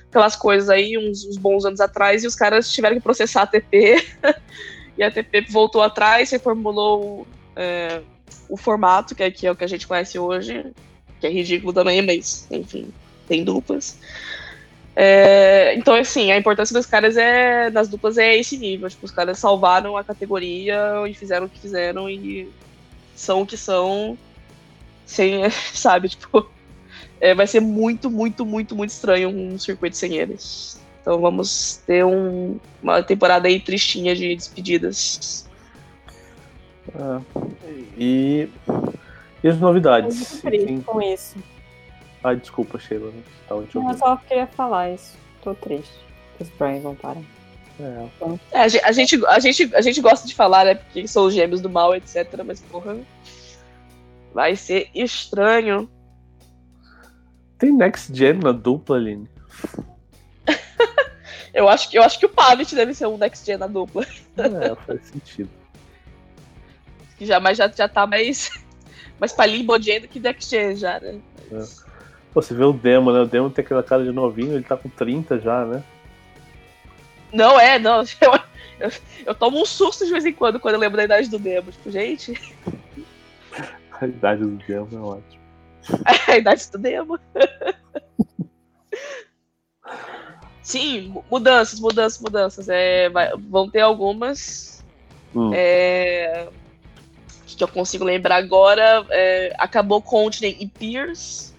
[0.09, 3.43] aquelas coisas aí, uns, uns, bons anos atrás, e os caras tiveram que processar a
[3.43, 4.05] ATP,
[4.97, 8.01] e a ATP voltou atrás, reformulou é,
[8.47, 10.71] o formato, que é, que é o que a gente conhece hoje,
[11.19, 12.93] que é ridículo também, mas, enfim,
[13.27, 13.97] tem duplas.
[14.95, 18.89] É, então, assim, a importância dos caras é nas duplas é esse nível.
[18.89, 20.77] Tipo, os caras salvaram a categoria
[21.07, 22.49] e fizeram o que fizeram e
[23.15, 24.17] são o que são.
[25.05, 26.49] Sem, sabe, tipo,
[27.19, 30.79] é, vai ser muito, muito, muito, muito estranho um circuito sem eles.
[31.01, 35.47] Então vamos ter um, uma temporada aí tristinha de despedidas.
[36.95, 37.21] É,
[37.97, 38.49] e,
[39.43, 40.43] e as novidades?
[40.43, 41.35] Eu com isso.
[42.25, 43.13] Ai, desculpa, Sheila.
[43.47, 45.15] Não, eu só queria falar isso.
[45.43, 45.93] Tô triste.
[46.39, 47.21] Os Brian vão parar.
[47.79, 48.07] É.
[48.15, 48.39] Então...
[48.51, 48.61] é.
[48.61, 50.73] a, gente, a, gente, a gente gosta de falar, né?
[50.73, 52.41] Porque são os gêmeos do mal, etc.
[52.43, 52.97] Mas, porra.
[54.33, 55.87] Vai ser estranho.
[57.59, 59.29] Tem Next Gen na dupla, Aline?
[61.53, 64.03] eu, acho que, eu acho que o Pavit deve ser um Next Gen na dupla.
[64.35, 65.49] É, faz sentido.
[67.21, 68.49] Já, mas já, já tá mais,
[69.17, 71.21] mais pra Limbo Gen do que Next Gen já, né?
[71.49, 71.79] Mas...
[71.81, 71.84] É.
[72.35, 73.21] Pô, você vê o Demo, né?
[73.21, 75.81] O Demo tem aquela cara de novinho, ele tá com 30 já, né?
[77.31, 78.03] Não, é, não.
[78.77, 78.91] Eu, eu,
[79.27, 81.71] eu, tomo um susto de vez em quando quando eu lembro da idade do Demo.
[81.71, 82.33] Tipo, gente.
[84.01, 85.41] A idade do Demo é ótimo.
[86.27, 87.17] A idade do Demo.
[90.61, 92.67] Sim, mudanças, mudanças, mudanças.
[92.67, 94.83] É, vai, vão ter algumas.
[95.33, 95.51] Hum.
[95.53, 96.49] É,
[97.45, 99.05] que eu consigo lembrar agora.
[99.09, 101.54] É, acabou Continent e Pierce.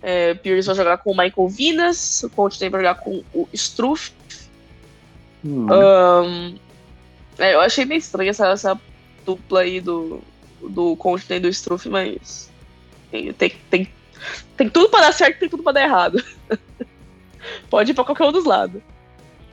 [0.00, 4.12] É, Pierce vai jogar com o Michael Vinas, o Coach vai jogar com o Struff.
[5.44, 5.66] Hum.
[5.70, 6.58] Um,
[7.38, 8.80] é, eu achei meio estranha essa, essa
[9.24, 10.20] dupla aí do,
[10.60, 10.96] do
[11.30, 12.50] e do Struff, mas
[13.10, 13.88] tem, tem, tem,
[14.56, 16.22] tem tudo para dar certo e tem tudo para dar errado.
[17.70, 18.80] Pode ir para qualquer um dos lados.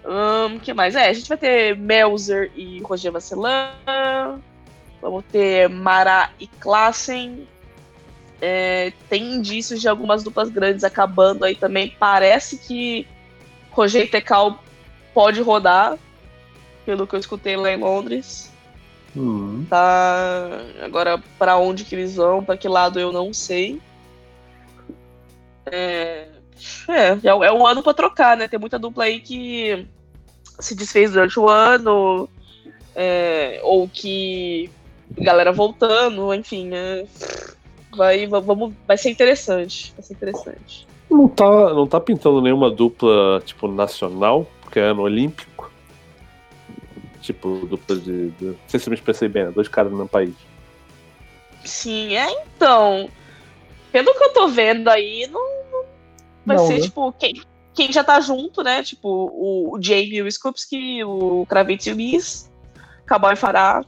[0.04, 0.96] O um, que mais?
[0.96, 3.72] É, a gente vai ter Melzer e Roger Vasselan.
[5.02, 7.48] Vamos ter Mara e Klassen.
[8.42, 11.96] É, tem indícios de algumas duplas grandes acabando aí também.
[11.98, 13.08] Parece que
[13.72, 14.64] Roger Tecal
[15.14, 15.98] pode rodar,
[16.86, 18.52] pelo que eu escutei lá em Londres.
[19.16, 19.66] Uhum.
[19.70, 20.62] Tá.
[20.82, 23.82] Agora, para onde que eles vão, para que lado eu não sei.
[25.66, 26.28] É,
[26.88, 28.48] é, é, é um ano para trocar, né?
[28.48, 29.88] Tem muita dupla aí que
[30.60, 32.30] se desfez durante o ano,
[32.96, 34.70] é, ou que
[35.18, 36.72] galera voltando, enfim.
[36.74, 37.06] É,
[37.96, 39.94] vai, vamos, vai ser interessante.
[39.96, 40.88] Vai ser interessante.
[41.10, 45.72] Não tá, não tá pintando nenhuma dupla, tipo, nacional, porque é ano olímpico.
[47.22, 48.30] Tipo, dupla de.
[48.32, 49.52] de não sei se eu me expressei bem, né?
[49.52, 50.34] Dois caras no mesmo país.
[51.64, 53.10] Sim, é então.
[53.92, 55.42] Pelo que eu tô vendo aí, não.
[55.72, 55.86] não
[56.46, 56.82] vai não, ser, né?
[56.82, 57.42] tipo, quem,
[57.74, 58.84] quem já tá junto, né?
[58.84, 62.52] Tipo, o, o Jamie e o Skupski, o Kravitz e o Miss.
[63.08, 63.84] Cowboy e Fará.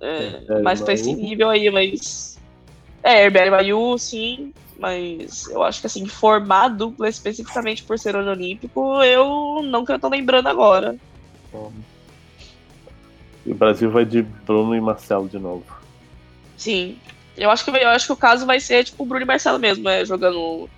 [0.00, 2.39] É, é, mais pra esse nível aí, mas
[3.02, 8.30] é, Herbert Mayu, sim, mas eu acho que assim, formar dupla especificamente por ser ano
[8.30, 10.96] olímpico, eu não tô lembrando agora.
[13.44, 15.64] E o Brasil vai de Bruno e Marcelo de novo.
[16.56, 16.98] Sim.
[17.36, 19.58] Eu acho que, eu acho que o caso vai ser tipo o Bruno e Marcelo
[19.58, 20.68] mesmo, é, jogando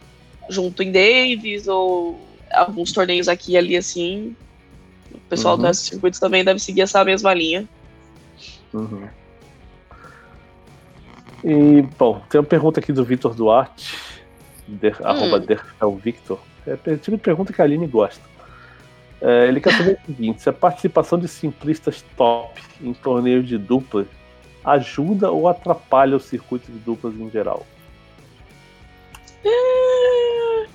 [0.49, 2.21] junto em Davis ou
[2.53, 4.37] alguns torneios aqui e ali assim.
[5.13, 5.63] O pessoal uhum.
[5.63, 7.69] do circuitos também deve seguir essa mesma linha.
[8.73, 9.09] Uhum.
[11.45, 13.99] E, bom, tem uma pergunta aqui do Vitor Duarte,
[14.67, 15.07] der, hum.
[15.07, 16.39] arroba Derfelvictor.
[16.67, 18.23] É o tipo de pergunta que a Aline gosta.
[19.21, 23.59] É, ele quer saber o seguinte: se a participação de simplistas top em torneio de
[23.59, 24.07] duplas
[24.65, 27.67] ajuda ou atrapalha o circuito de duplas em geral?
[29.45, 30.67] É...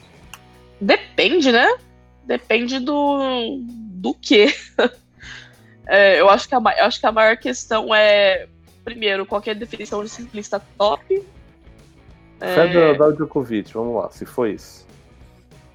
[0.79, 1.77] Depende, né?
[2.25, 4.53] Depende do, do que.
[5.89, 8.49] É, eu, acho que a, eu acho que a maior questão é
[8.87, 11.21] primeiro, qual é definição de simplista top?
[12.39, 12.97] Federal é...
[12.97, 14.87] da Djokovic, vamos lá, se foi isso.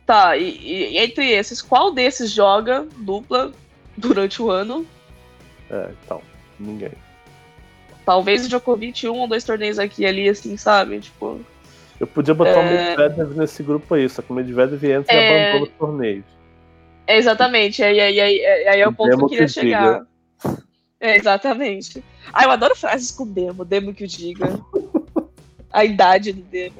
[0.07, 3.53] Tá, e, e, entre esses, qual desses joga dupla
[3.99, 4.87] durante o ano?
[5.71, 6.23] É, então,
[6.59, 6.93] ninguém.
[8.07, 11.01] Talvez o Djokovic um ou dois torneios aqui e ali, assim, sabe?
[11.01, 11.39] Tipo.
[12.01, 12.59] Eu podia botar é...
[12.61, 15.19] o Medvedev nesse grupo aí, só que o Medvedev entra é...
[15.21, 16.25] e abandona os torneios.
[17.07, 20.07] É, exatamente, aí, aí, aí, aí é o ponto que eu queria chegar.
[21.03, 22.03] É, exatamente.
[22.33, 24.61] Ah, eu adoro frases com demo, demo que o diga.
[25.73, 26.77] A idade do demo.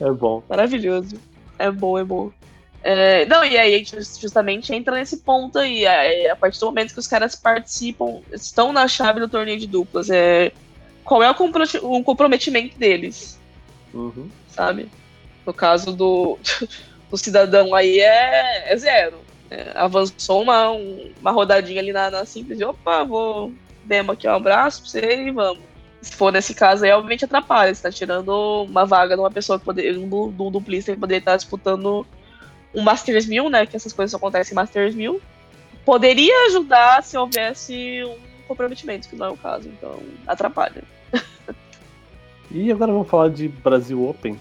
[0.00, 0.42] É bom.
[0.48, 1.16] Maravilhoso.
[1.58, 2.32] É bom, é bom.
[2.82, 5.86] É, não, e aí a gente justamente entra nesse ponto aí.
[5.86, 9.66] A, a partir do momento que os caras participam, estão na chave do torneio de
[9.66, 10.50] duplas, é,
[11.04, 13.38] qual é o comprometimento deles?
[13.92, 14.30] Uhum.
[14.48, 14.88] Sabe?
[15.44, 16.38] No caso do,
[17.10, 19.27] do cidadão aí é, é zero.
[19.50, 20.70] É, avançou uma,
[21.20, 23.52] uma rodadinha ali na, na simples e opa, vou
[23.84, 25.66] demo aqui um abraço pra você e vamos.
[26.00, 27.74] Se for nesse caso aí, obviamente atrapalha.
[27.74, 31.18] Você tá tirando uma vaga de uma pessoa que poderia, um, um duplista que poderia
[31.18, 32.06] estar disputando
[32.72, 33.66] um Masters 1000, né?
[33.66, 35.20] Que essas coisas acontecem em Masters 1000.
[35.84, 40.84] Poderia ajudar se houvesse um comprometimento, que não é o caso, então atrapalha.
[42.50, 44.38] e agora vamos falar de Brasil Open.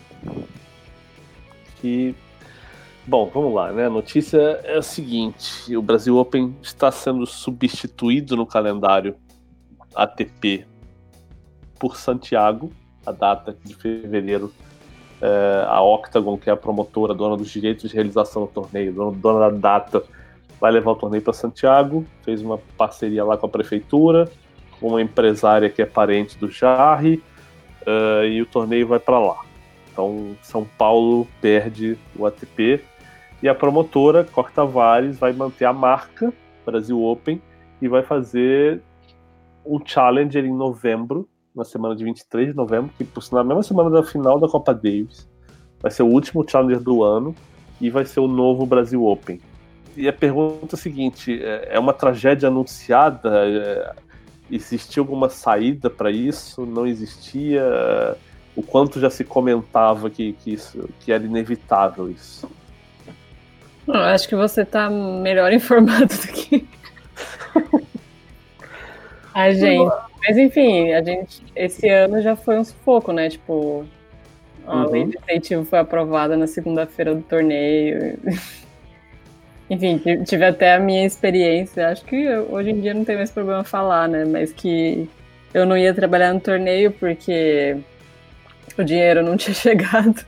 [1.82, 2.14] Que
[3.08, 3.86] Bom, vamos lá, né?
[3.86, 9.16] A notícia é a seguinte: o Brasil Open está sendo substituído no calendário
[9.96, 10.68] ATP
[11.80, 12.70] por Santiago,
[13.06, 14.52] a data de fevereiro.
[15.22, 19.40] É, a Octagon, que é a promotora, dona dos direitos de realização do torneio, dona
[19.40, 20.04] da data,
[20.60, 22.06] vai levar o torneio para Santiago.
[22.24, 24.30] Fez uma parceria lá com a prefeitura,
[24.82, 27.24] com uma empresária que é parente do Jarre,
[27.84, 29.38] uh, e o torneio vai para lá.
[29.94, 32.84] Então, São Paulo perde o ATP
[33.42, 36.34] e a promotora, Cor Tavares, vai manter a marca
[36.66, 37.42] Brasil Open
[37.82, 38.82] e vai fazer
[39.66, 43.90] um Challenger em novembro, na semana de 23 de novembro, que por na mesma semana
[43.90, 45.28] da final da Copa Davis.
[45.80, 47.36] Vai ser o último Challenger do ano
[47.80, 49.40] e vai ser o novo Brasil Open.
[49.96, 53.48] E a pergunta é a seguinte: é, é uma tragédia anunciada?
[53.48, 53.96] É,
[54.50, 56.66] existia alguma saída para isso?
[56.66, 57.64] Não existia?
[58.56, 62.50] O quanto já se comentava que, que, isso, que era inevitável isso?
[63.88, 66.68] Eu acho que você tá melhor informado do que
[69.34, 69.92] a gente.
[70.28, 73.30] Mas enfim, a gente esse ano já foi um sufoco, né?
[73.30, 73.86] Tipo,
[74.66, 74.92] a uhum.
[74.92, 78.18] lei de incentivo foi aprovada na segunda-feira do torneio.
[79.70, 81.90] Enfim, tive até a minha experiência.
[81.90, 84.26] Acho que hoje em dia não tem mais problema falar, né?
[84.26, 85.10] Mas que
[85.54, 87.78] eu não ia trabalhar no torneio porque
[88.78, 90.26] o dinheiro não tinha chegado.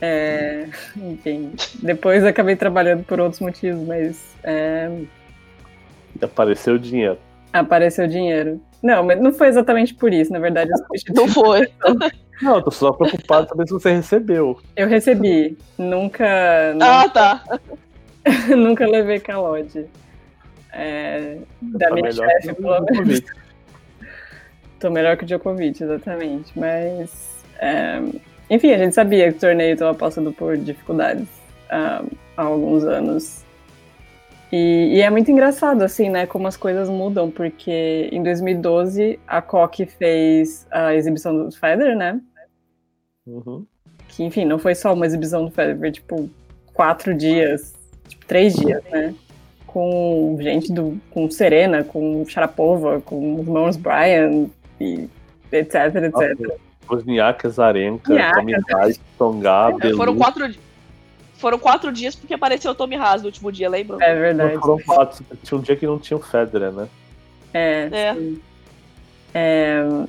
[0.00, 4.34] É, enfim, depois acabei trabalhando por outros motivos, mas.
[4.42, 4.90] É...
[6.22, 7.18] Apareceu dinheiro.
[7.52, 8.60] Apareceu dinheiro.
[8.82, 10.70] Não, mas não foi exatamente por isso, na verdade.
[11.14, 11.68] Não foi.
[12.40, 14.58] Não, eu tô só preocupado saber se você recebeu.
[14.74, 15.58] Eu recebi.
[15.76, 16.24] Nunca.
[16.80, 17.44] Ah, tá.
[18.56, 19.84] nunca levei calote.
[20.72, 23.20] É, da tá minha chefe, pelo menos.
[24.78, 26.58] Tô melhor que o Djokovic, exatamente.
[26.58, 27.44] Mas.
[27.58, 28.00] É,
[28.50, 31.28] enfim, a gente sabia que o torneio estava passando por dificuldades
[31.70, 32.04] uh,
[32.36, 33.44] há alguns anos.
[34.52, 39.40] E, e, é muito engraçado, assim, né, como as coisas mudam, porque em 2012 a
[39.40, 42.20] Coque fez a exibição do Federer, né?
[43.24, 43.64] Uhum.
[44.08, 46.28] Que, enfim, não foi só uma exibição do Federer, foi tipo
[46.74, 47.72] quatro dias,
[48.08, 49.14] tipo, três dias, né?
[49.64, 51.00] Com gente do.
[51.12, 54.48] com Serena, com Sharapova, com os irmãos Brian,
[54.80, 55.08] e
[55.52, 56.58] etc, etc.
[56.90, 60.54] Wozniak, Azarenka, Tommy Haas, Tonga, é, Foram quatro,
[61.34, 63.96] foram quatro dias porque apareceu o Tommy Haas no último dia, lembra?
[64.00, 64.54] É verdade.
[64.54, 66.88] Não foram quatro, tinha um dia que não tinha o Federer, né?
[67.52, 67.88] É.
[67.92, 68.16] É.
[69.34, 70.04] é.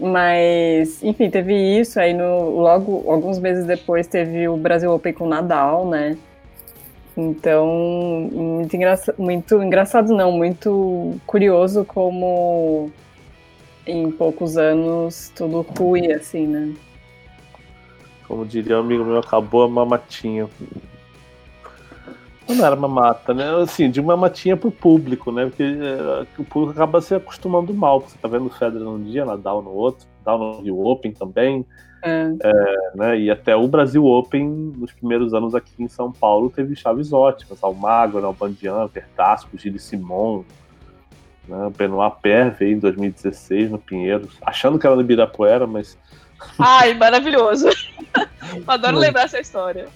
[0.00, 5.24] Mas, enfim, teve isso, aí no, logo, alguns meses depois teve o Brasil Open com
[5.24, 6.16] o Nadal, né?
[7.16, 7.66] Então,
[8.32, 12.90] muito, engraçado, muito engraçado não, muito curioso como
[13.86, 16.74] em poucos anos tudo ruim, assim, né?
[18.26, 20.48] Como diria um amigo meu, acabou a mamatinha.
[22.48, 23.54] Não era mamata, né?
[23.62, 25.46] Assim, de mamatinha pro público, né?
[25.46, 28.00] Porque é, o público acaba se acostumando mal.
[28.00, 31.64] Você tá vendo o Federer num dia, Nadal no outro, Nadal no Rio Open também.
[32.02, 32.32] É.
[32.42, 33.18] É, né?
[33.18, 34.44] E até o Brasil Open,
[34.76, 37.62] nos primeiros anos aqui em São Paulo, teve chaves ótimas.
[37.62, 40.44] Almagro, Albandian, Verdasco, Gilles Simon,
[41.48, 41.66] né?
[41.66, 42.14] O Benoit
[42.58, 45.98] veio em 2016 no Pinheiros, achando que era no Ibirapuera, mas.
[46.58, 47.68] Ai, maravilhoso!
[48.66, 49.02] Adoro mas...
[49.02, 49.88] lembrar essa história.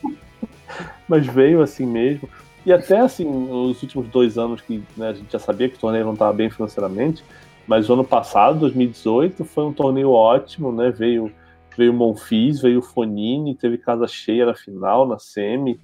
[1.08, 2.28] Mas veio assim mesmo.
[2.64, 5.78] E até assim, nos últimos dois anos que né, a gente já sabia que o
[5.78, 7.22] torneio não estava bem financeiramente,
[7.66, 10.90] mas o ano passado, 2018, foi um torneio ótimo, né?
[10.90, 11.32] Veio
[11.76, 15.78] veio Monfils, veio Fonini, teve casa cheia na final, na semi.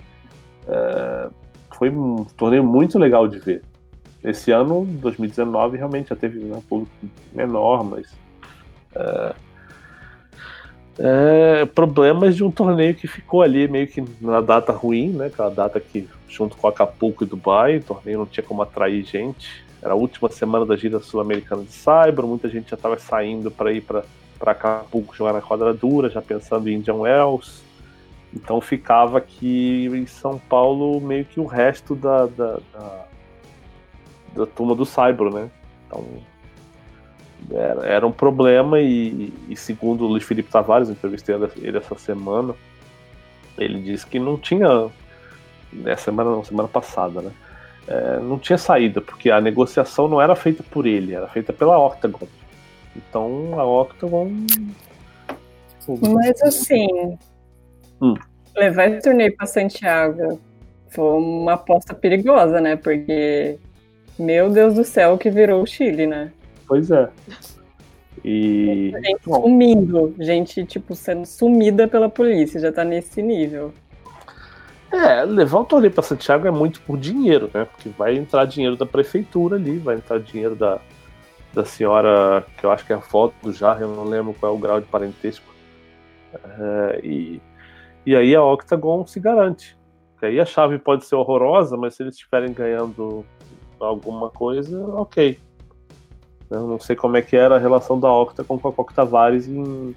[0.66, 1.28] É,
[1.76, 3.62] foi um torneio muito legal de ver.
[4.24, 6.92] Esse ano, 2019, realmente já teve um público
[7.32, 8.06] menor, mas.
[8.94, 9.34] É,
[10.98, 15.26] é, problemas de um torneio que ficou ali meio que na data ruim, né?
[15.26, 19.64] Aquela data que, junto com Acapulco e Dubai, o torneio não tinha como atrair gente.
[19.82, 23.72] era a última semana da gira sul-americana de Cyber, muita gente já estava saindo para
[23.72, 24.04] ir para
[24.40, 27.62] Acapulco jogar na quadradura, já pensando em Indian Wells.
[28.34, 33.06] Então ficava aqui em São Paulo meio que o resto da, da, da,
[34.34, 35.50] da turma do Cyber, né?
[35.86, 36.04] Então
[37.50, 42.54] era, era um problema e, e, segundo o Luiz Felipe Tavares, entrevistei ele essa semana,
[43.58, 44.88] ele disse que não tinha,
[45.72, 47.32] né, semana não, semana passada, né?
[47.88, 51.78] É, não tinha saída, porque a negociação não era feita por ele, era feita pela
[51.78, 52.28] Octagon.
[52.94, 54.30] Então a Octagon.
[56.14, 57.18] Mas assim,
[58.00, 58.14] hum.
[58.54, 60.40] levar esse torneio para Santiago
[60.90, 62.76] foi uma aposta perigosa, né?
[62.76, 63.58] Porque,
[64.18, 66.32] meu Deus do céu, que virou o Chile, né?
[66.66, 67.08] Pois é.
[68.24, 68.92] E.
[69.04, 69.42] Gente Bom.
[69.42, 73.72] sumindo, gente, tipo, sendo sumida pela polícia, já tá nesse nível.
[74.92, 77.64] É, levar o torneio para Santiago é muito por dinheiro, né?
[77.64, 80.78] Porque vai entrar dinheiro da prefeitura ali, vai entrar dinheiro da,
[81.52, 84.52] da senhora, que eu acho que é a foto do Jarre, eu não lembro qual
[84.52, 85.46] é o grau de parentesco.
[86.34, 87.40] É, e,
[88.04, 89.76] e aí a Octagon se garante.
[90.20, 93.24] Que aí a chave pode ser horrorosa, mas se eles estiverem ganhando
[93.86, 95.38] alguma coisa, ok.
[96.50, 99.48] Eu não sei como é que era a relação da Octagon com a Coque Tavares
[99.48, 99.94] em,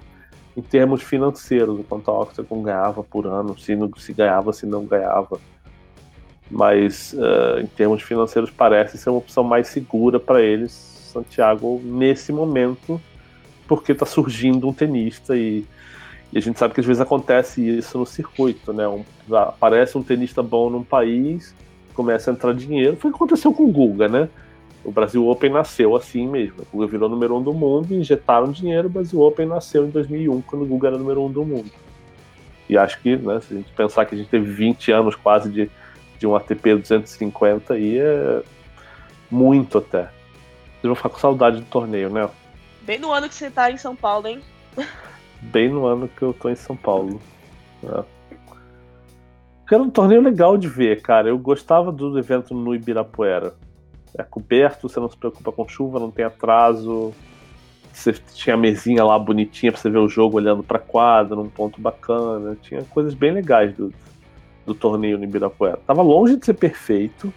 [0.56, 4.64] em termos financeiros, o quanto a Octagon ganhava por ano, se, não, se ganhava, se
[4.64, 5.38] não ganhava.
[6.50, 10.72] Mas uh, em termos financeiros parece ser uma opção mais segura para eles,
[11.12, 13.00] Santiago, nesse momento,
[13.68, 15.64] porque está surgindo um tenista e,
[16.32, 18.88] e, a gente sabe que às vezes acontece isso no circuito, né?
[18.88, 21.54] Um, aparece um tenista bom num país,
[21.96, 22.96] começa a entrar dinheiro.
[22.96, 24.28] Foi o que aconteceu com o Guga, né?
[24.84, 26.62] O Brasil Open nasceu assim mesmo.
[26.72, 28.86] O Guga virou número um do mundo, injetaram dinheiro.
[28.86, 31.70] O Brasil Open nasceu em 2001, quando o Guga era número um do mundo.
[32.68, 35.50] E acho que, né, se a gente pensar que a gente teve 20 anos quase
[35.50, 35.70] de,
[36.18, 38.42] de um ATP 250, aí é
[39.30, 40.02] muito até.
[40.02, 42.28] Vocês vão ficar com saudade do torneio, né?
[42.82, 44.40] Bem no ano que você tá em São Paulo, hein?
[45.40, 47.20] Bem no ano que eu tô em São Paulo.
[47.82, 48.15] É.
[49.70, 51.28] Era um torneio legal de ver, cara.
[51.28, 53.54] Eu gostava do evento no Ibirapuera
[54.18, 57.12] é coberto, você não se preocupa com chuva, não tem atraso.
[57.92, 61.48] Você tinha a mesinha lá bonitinha pra você ver o jogo olhando pra quadra, num
[61.48, 62.56] ponto bacana.
[62.62, 63.92] Tinha coisas bem legais do,
[64.64, 65.78] do torneio no Ibirapuera.
[65.86, 67.32] Tava longe de ser perfeito,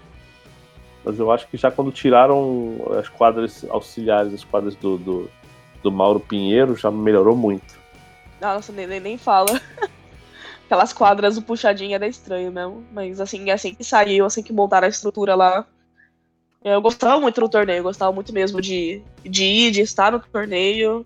[1.04, 5.30] mas eu acho que já quando tiraram as quadras auxiliares, as quadras do, do,
[5.82, 7.78] do Mauro Pinheiro, já melhorou muito.
[8.42, 9.60] Nossa, nem, nem, nem fala.
[10.70, 12.84] Aquelas quadras do puxadinho era estranho mesmo.
[12.92, 15.66] Mas assim, assim que saiu, assim que montaram a estrutura lá,
[16.64, 21.04] eu gostava muito do torneio, gostava muito mesmo de, de ir, de estar no torneio.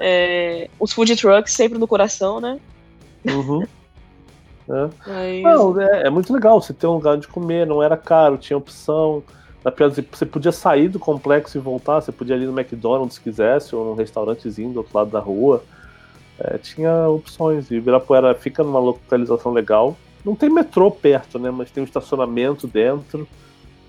[0.00, 2.58] É, os food trucks sempre no coração, né?
[3.24, 3.64] Uhum.
[4.70, 4.88] É.
[5.04, 5.42] Mas...
[5.42, 8.56] Não, é, é, muito legal você ter um lugar de comer, não era caro, tinha
[8.56, 9.20] opção.
[10.12, 13.84] Você podia sair do complexo e voltar, você podia ir no McDonald's se quisesse, ou
[13.84, 15.64] num restaurantezinho do outro lado da rua.
[16.40, 17.70] É, tinha opções.
[17.70, 19.96] E Ibirapuera fica numa localização legal.
[20.24, 21.50] Não tem metrô perto, né?
[21.50, 23.28] Mas tem um estacionamento dentro.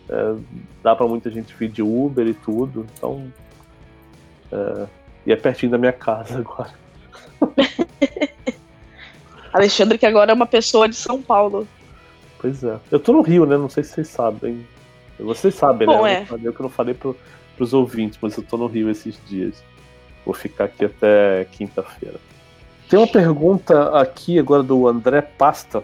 [0.09, 0.35] É,
[0.83, 3.31] dá para muita gente vir de Uber e tudo, então.
[4.51, 4.87] É,
[5.25, 6.73] e é pertinho da minha casa agora.
[9.53, 11.67] Alexandre, que agora é uma pessoa de São Paulo.
[12.39, 12.77] Pois é.
[12.89, 13.57] Eu tô no Rio, né?
[13.57, 14.65] Não sei se vocês sabem.
[15.19, 16.27] Vocês sabem, Bom, né?
[16.29, 16.39] É.
[16.41, 17.15] Eu que não falei pro,
[17.55, 19.63] pros ouvintes, mas eu tô no Rio esses dias.
[20.25, 22.19] Vou ficar aqui até quinta-feira.
[22.91, 25.81] Tem uma pergunta aqui agora do André Pasta,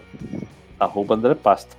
[0.78, 1.74] arroba André Pasta.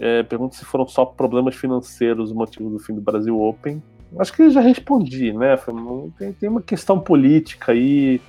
[0.00, 3.80] É, pergunta se foram só problemas financeiros o motivo do fim do Brasil Open.
[4.18, 5.56] Acho que já respondi, né?
[6.18, 8.20] Tem, tem uma questão política aí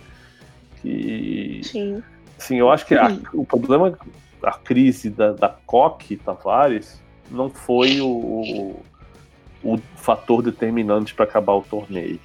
[0.80, 1.62] que.
[1.64, 2.04] Sim.
[2.38, 3.98] Sim, eu acho que a, o problema,
[4.44, 7.02] a crise da, da Coque Tavares,
[7.32, 8.80] não foi o, o,
[9.64, 12.20] o fator determinante para acabar o torneio.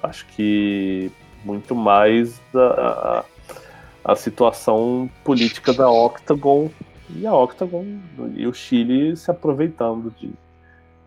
[0.00, 1.10] Acho que
[1.44, 3.24] muito mais a,
[4.04, 6.70] a, a situação política da Octagon
[7.10, 7.84] e a Octagon
[8.34, 10.32] e o Chile se aproveitando de,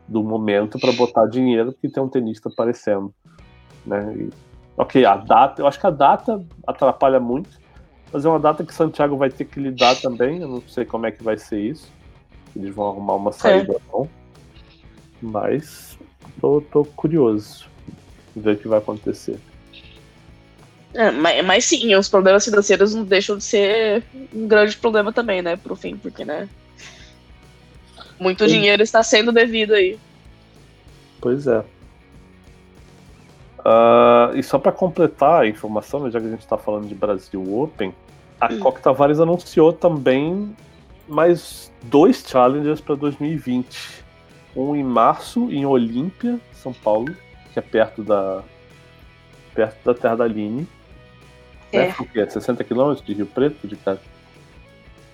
[0.08, 3.14] do momento para botar dinheiro porque tem um tenista aparecendo.
[3.86, 4.16] Né?
[4.16, 4.30] E,
[4.78, 7.50] ok, a data, eu acho que a data atrapalha muito,
[8.12, 10.42] mas é uma data que Santiago vai ter que lidar também.
[10.42, 11.92] Eu não sei como é que vai ser isso.
[12.56, 13.80] Eles vão arrumar uma saída é.
[13.92, 14.08] bom.
[15.22, 15.98] Mas
[16.40, 17.68] tô, tô curioso
[18.36, 19.40] de ver o que vai acontecer.
[20.98, 25.44] É, mas, mas sim, os problemas financeiros não deixam de ser um grande problema também,
[25.44, 26.50] né, pro fim, porque, né?
[28.20, 28.56] Muito sim.
[28.56, 30.00] dinheiro está sendo devido aí.
[31.22, 31.60] Pois é.
[33.60, 36.96] Uh, e só para completar a informação, né, já que a gente está falando de
[36.96, 37.94] Brasil Open,
[38.42, 38.60] a hum.
[38.60, 40.56] Coque Tavares anunciou também
[41.08, 44.04] mais dois challengers para 2020.
[44.56, 47.16] um em março em Olímpia, São Paulo,
[47.54, 48.42] que é perto da
[49.54, 50.68] perto da Terra da Aline.
[51.72, 51.88] É.
[51.88, 51.96] Né?
[52.00, 52.30] O quê?
[52.30, 54.00] 60 quilômetros de Rio Preto de casa?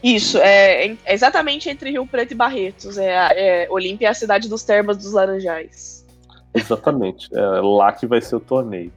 [0.03, 2.97] Isso, é, é exatamente entre Rio Preto e Barretos.
[2.97, 6.05] É, é, Olímpia é a cidade dos termas dos Laranjais.
[6.53, 7.29] Exatamente.
[7.33, 8.91] É lá que vai ser o torneio.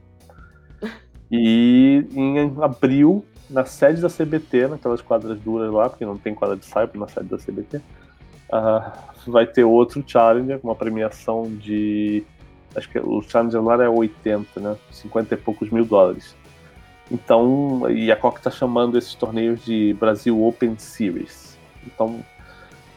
[1.28, 6.56] E em abril, na sede da CBT, naquelas quadras duras lá, porque não tem quadra
[6.56, 7.80] de cyber na sede da CBT,
[8.52, 8.92] ah,
[9.26, 12.24] vai ter outro Challenger, uma premiação de.
[12.76, 14.76] Acho que o Challenger lá é 80, né?
[14.92, 16.36] 50 e poucos mil dólares.
[17.10, 21.56] Então, e a Coca está chamando esses torneios de Brasil Open Series.
[21.86, 22.20] Então,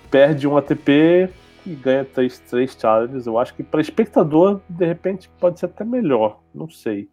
[0.09, 1.29] perde um ATP
[1.65, 3.27] e ganha três, três challenges.
[3.27, 6.39] Eu acho que para espectador, de repente, pode ser até melhor.
[6.53, 7.07] Não sei.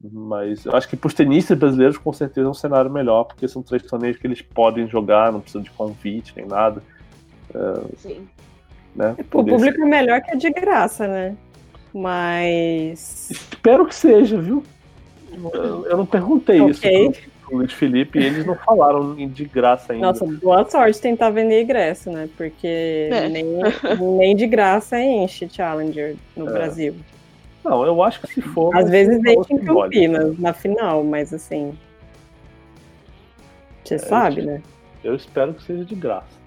[0.00, 3.48] Mas eu acho que para os tenistas brasileiros, com certeza, é um cenário melhor, porque
[3.48, 6.82] são três torneios que eles podem jogar, não precisam de convite nem nada.
[7.96, 8.28] Sim.
[8.94, 9.16] Né?
[9.18, 11.36] O Poder público é melhor que é de graça, né?
[11.92, 13.30] Mas.
[13.30, 14.62] Espero que seja, viu?
[15.32, 17.08] Eu, eu não perguntei Ok.
[17.08, 20.06] isso pro, Luiz Felipe e eles não falaram de graça ainda.
[20.06, 22.28] Nossa, boa sorte tentar vender ingresso, né?
[22.36, 23.28] Porque É.
[23.28, 23.44] nem,
[24.18, 26.52] nem de graça enche Challenger no É.
[26.52, 26.94] Brasil.
[27.64, 28.74] Não, eu acho que se for.
[28.76, 29.58] Às vezes enche em.
[29.58, 31.76] Campinas, na final, mas assim.
[33.84, 34.62] Você sabe, né?
[35.02, 36.38] Eu espero que seja de graça.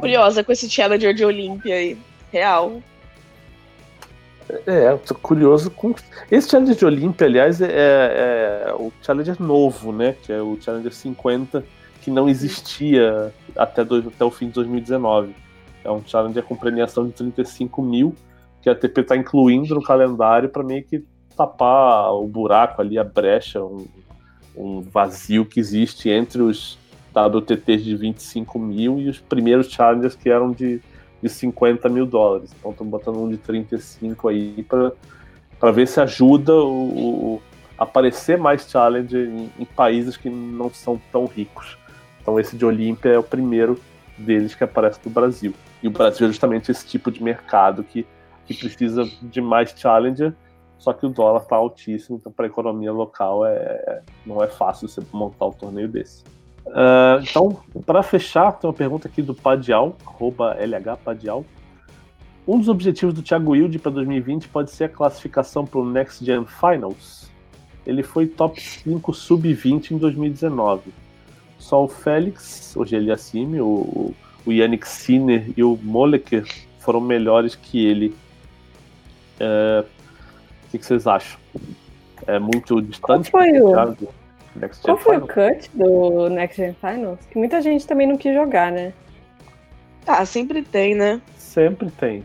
[0.00, 1.98] Curiosa com esse Challenger de Olímpia aí.
[2.32, 2.80] Real.
[4.66, 5.94] É, eu tô curioso com.
[6.30, 7.68] Esse Challenger de Olímpia, aliás, é,
[8.66, 10.14] é o Challenger novo, né?
[10.22, 11.64] Que é o Challenger 50,
[12.02, 15.34] que não existia até, dois- até o fim de 2019.
[15.84, 18.14] É um Challenger com premiação de 35 mil,
[18.62, 21.04] que a ATP está incluindo no calendário para meio que
[21.36, 23.86] tapar o buraco ali, a brecha, um,
[24.56, 26.78] um vazio que existe entre os
[27.14, 30.80] WTTs de 25 mil e os primeiros Challengers que eram de
[31.22, 32.50] de 50 mil dólares.
[32.58, 34.64] Então estamos botando um de 35 aí
[35.58, 37.42] para ver se ajuda o, o-
[37.78, 41.78] aparecer mais challenger em, em países que não são tão ricos.
[42.20, 43.78] Então esse de Olímpia é o primeiro
[44.18, 45.54] deles que aparece no Brasil.
[45.82, 48.06] E o Brasil é justamente esse tipo de mercado que,
[48.46, 50.34] que precisa de mais challenger,
[50.78, 54.88] só que o dólar está altíssimo, então para a economia local é, não é fácil
[54.88, 56.22] você montar um torneio desse.
[56.66, 61.44] Ah, então, para fechar, tem uma pergunta aqui do Padial, arroba LH Padial.
[62.46, 66.24] Um dos objetivos do Thiago Wilde para 2020 pode ser a classificação para o Next
[66.24, 67.28] Gen Finals.
[67.86, 70.92] Ele foi top 5 sub-20 em 2019.
[71.58, 74.14] Só o Félix, o Geliassime, o, o,
[74.46, 76.44] o Yannick Sinner e o Moleker
[76.78, 78.14] foram melhores que ele.
[79.38, 79.84] É,
[80.66, 81.38] o que, que vocês acham?
[82.26, 83.30] É muito distante?
[83.30, 84.14] Qual foi o- Thiago?
[84.60, 87.18] Next Qual Gen foi o cut do Next Gen Finals?
[87.30, 88.92] Que muita gente também não quis jogar, né?
[90.06, 91.20] Ah, sempre tem, né?
[91.36, 92.24] Sempre tem.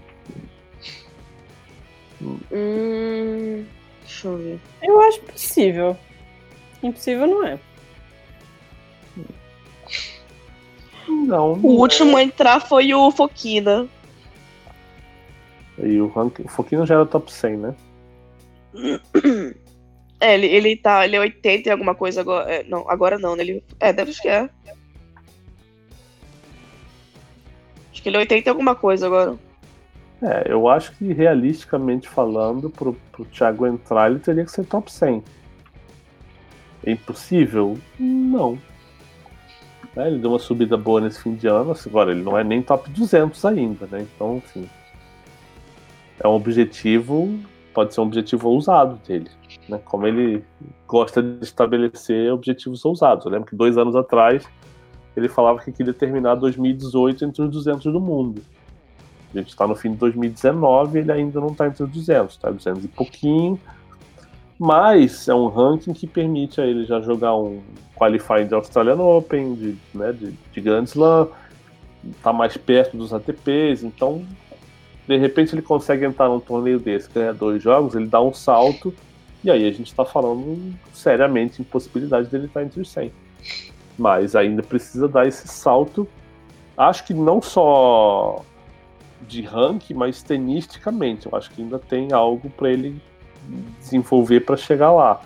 [2.51, 3.65] Hum.
[4.01, 4.59] Deixa eu ver.
[4.81, 5.97] Eu acho possível.
[6.81, 7.59] Impossível não é.
[11.07, 11.53] Não.
[11.53, 13.87] O último a entrar foi o Foquina.
[15.77, 17.75] E o, o Foquinho já era top 100, né?
[20.25, 21.05] É, ele, ele tá.
[21.05, 22.51] Ele é 80 e alguma coisa agora.
[22.51, 23.43] é, não, agora não, né?
[23.43, 24.49] Ele, é, deve ser é.
[27.91, 29.37] Acho que ele é 80 e alguma coisa agora.
[30.23, 34.91] É, eu acho que realisticamente falando, pro, pro Thiago entrar, ele teria que ser top
[34.91, 35.23] 100.
[36.83, 37.77] É impossível?
[37.99, 38.57] Não.
[39.95, 42.43] É, ele deu uma subida boa nesse fim de ano, assim, agora ele não é
[42.43, 44.07] nem top 200 ainda, né?
[44.15, 44.67] Então, assim,
[46.19, 47.39] é um objetivo,
[47.75, 49.29] pode ser um objetivo ousado dele,
[49.67, 49.79] né?
[49.83, 50.43] Como ele
[50.87, 53.25] gosta de estabelecer objetivos ousados.
[53.25, 54.47] Eu lembro que dois anos atrás
[55.15, 58.41] ele falava que queria terminar 2018 entre os 200 do mundo.
[59.33, 62.49] A gente está no fim de 2019 ele ainda não está entre os 200, está
[62.49, 63.59] 200 e pouquinho.
[64.57, 67.61] Mas é um ranking que permite a ele já jogar um
[67.93, 71.27] qualifying de Australian Open, de, né, de, de Grand Slam,
[72.23, 74.23] tá mais perto dos ATPs, então
[75.07, 78.93] de repente ele consegue entrar num torneio desse, ganhar dois jogos, ele dá um salto,
[79.43, 83.11] e aí a gente está falando seriamente em possibilidade dele estar entre os 100.
[83.97, 86.07] Mas ainda precisa dar esse salto,
[86.77, 88.43] acho que não só
[89.27, 91.27] de ranking, mas tenisticamente.
[91.27, 93.01] Eu acho que ainda tem algo para ele
[93.79, 95.21] desenvolver para chegar lá.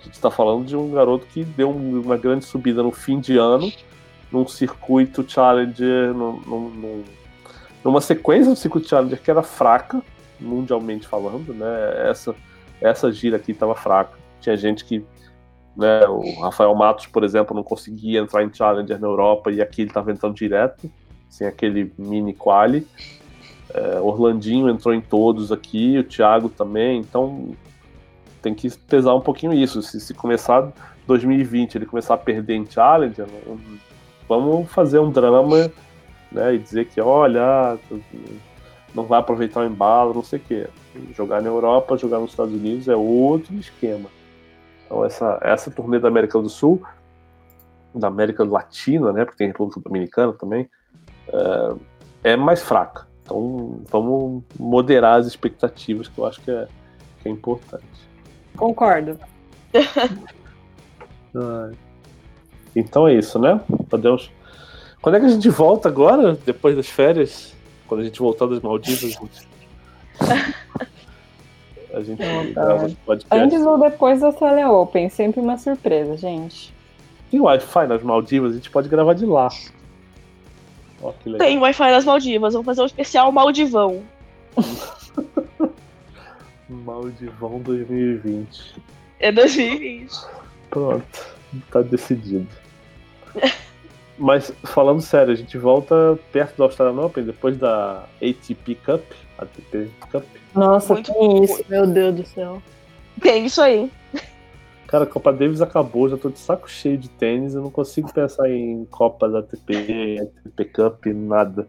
[0.00, 3.20] A gente está falando de um garoto que deu um- uma grande subida no fim
[3.20, 3.70] de ano,
[4.30, 7.04] num circuito Challenger, num, num- num-
[7.84, 10.02] numa sequência do circuito Challenger que era fraca,
[10.40, 12.08] mundialmente falando, né?
[12.08, 12.34] Essa,
[12.80, 14.18] essa gira aqui estava fraca.
[14.40, 15.04] Tinha gente que.
[15.76, 19.82] Né, o Rafael Matos, por exemplo, não conseguia entrar em Challenger na Europa e aqui
[19.82, 20.88] ele estava entrando direto
[21.28, 22.86] sem aquele mini quali.
[23.72, 27.56] É, Orlandinho entrou em todos aqui, o Thiago também, então
[28.40, 29.82] tem que pesar um pouquinho isso.
[29.82, 30.72] Se, se começar
[31.08, 33.26] 2020 ele começar a perder em Challenger,
[34.28, 35.72] vamos fazer um drama
[36.34, 37.78] né, e dizer que, olha,
[38.94, 40.66] não vai aproveitar o embalo, não sei o quê.
[41.14, 44.10] Jogar na Europa, jogar nos Estados Unidos é outro esquema.
[44.84, 46.82] Então essa, essa turnê da América do Sul,
[47.94, 50.68] da América Latina, né, porque tem República Dominicana também,
[51.28, 53.06] é, é mais fraca.
[53.22, 56.66] Então vamos moderar as expectativas, que eu acho que é,
[57.22, 57.84] que é importante.
[58.56, 59.18] Concordo.
[62.76, 63.60] então é isso, né?
[63.88, 64.30] Podemos.
[65.04, 67.54] Quando é que a gente volta agora, depois das férias?
[67.86, 69.46] Quando a gente voltar das Maldivas, gente...
[71.92, 72.22] a gente
[72.54, 73.26] grava podcast.
[73.30, 76.72] Antes ou depois da Australia Open, sempre uma surpresa, gente.
[77.30, 79.50] Tem Wi-Fi nas Maldivas, a gente pode gravar de lá.
[81.02, 84.02] Oh, Tem Wi-Fi nas Maldivas, vamos fazer um especial Maldivão.
[86.66, 88.74] Maldivão 2020.
[89.20, 90.10] É 2020.
[90.70, 91.26] Pronto,
[91.70, 92.48] tá decidido.
[94.16, 99.02] Mas falando sério, a gente volta perto do Australian Open depois da ATP Cup,
[99.38, 100.24] ATP Cup.
[100.54, 102.62] Nossa, Muito tem isso, meu Deus do céu.
[103.20, 103.90] Tem isso aí.
[104.86, 108.12] Cara, a Copa Davis acabou, já tô de saco cheio de tênis, eu não consigo
[108.12, 111.66] pensar em Copa da ATP, ATP Cup, nada.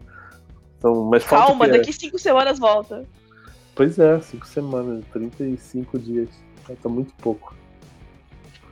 [0.78, 3.04] Então, mas Calma, daqui cinco semanas volta.
[3.74, 6.30] Pois é, cinco semanas, 35 dias.
[6.82, 7.56] Tá muito pouco.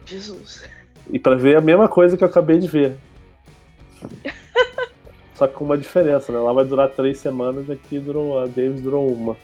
[0.06, 0.64] Jesus.
[1.10, 2.98] E para ver a mesma coisa que eu acabei de ver.
[5.35, 6.39] Só que com uma diferença, né?
[6.39, 9.35] Lá vai durar três semanas, aqui durou, a Davis durou uma.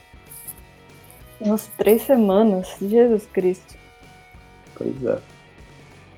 [1.44, 2.76] Nossa, três semanas?
[2.82, 3.76] Jesus Cristo.
[4.76, 5.20] Pois é.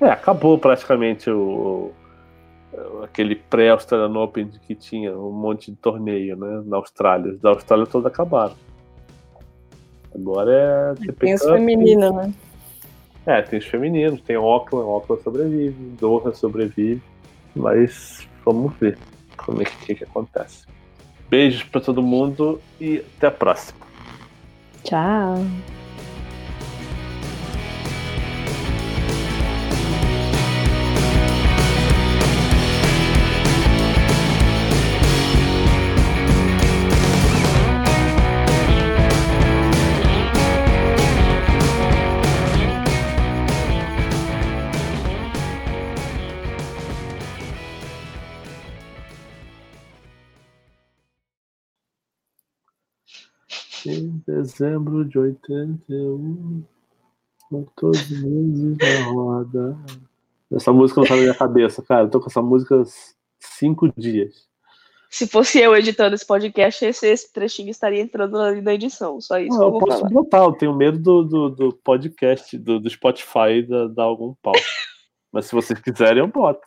[0.00, 1.92] É, acabou praticamente o,
[3.02, 6.62] aquele pré-Australian Open que tinha um monte de torneio, né?
[6.66, 7.32] Na Austrália.
[7.32, 8.54] Os da Austrália todos acabaram.
[10.14, 11.12] Agora é.
[11.18, 12.34] Tem os femininos, né?
[13.24, 17.00] É, tem os femininos, tem Auckland, Auckland sobrevive, Doha sobrevive,
[17.54, 18.98] mas vamos ver
[19.36, 20.66] como é que, que acontece.
[21.28, 23.80] Beijos para todo mundo e até a próxima.
[24.84, 25.44] Tchau.
[54.52, 56.64] Dezembro de 81,
[57.76, 59.78] todos os meses na roda.
[60.52, 62.04] Essa música não tá na minha cabeça, cara.
[62.04, 62.82] Eu tô com essa música
[63.40, 64.46] cinco dias.
[65.10, 69.20] Se fosse eu editando esse podcast, esse, esse trechinho estaria entrando na, na edição.
[69.20, 69.56] Só isso.
[69.58, 70.10] Não, eu, eu posso falar.
[70.10, 74.54] botar, eu tenho medo do, do, do podcast, do, do Spotify dar, dar algum pau.
[75.30, 76.66] Mas se vocês quiserem, eu boto.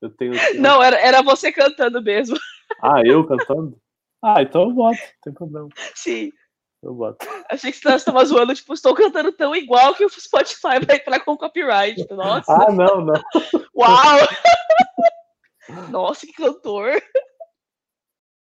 [0.00, 0.32] Eu tenho.
[0.56, 2.36] Não, era, era você cantando mesmo.
[2.82, 3.78] Ah, eu cantando?
[4.22, 5.68] Ah, então eu boto, não tem problema.
[5.94, 6.30] Sim.
[6.84, 7.26] Eu boto.
[7.50, 11.20] Achei que você estava zoando, tipo, estou cantando tão igual que o Spotify vai entrar
[11.20, 12.06] com copyright.
[12.10, 12.52] Nossa.
[12.52, 13.14] Ah, não, não.
[13.74, 14.18] Uau!
[15.90, 17.02] Nossa, que cantor!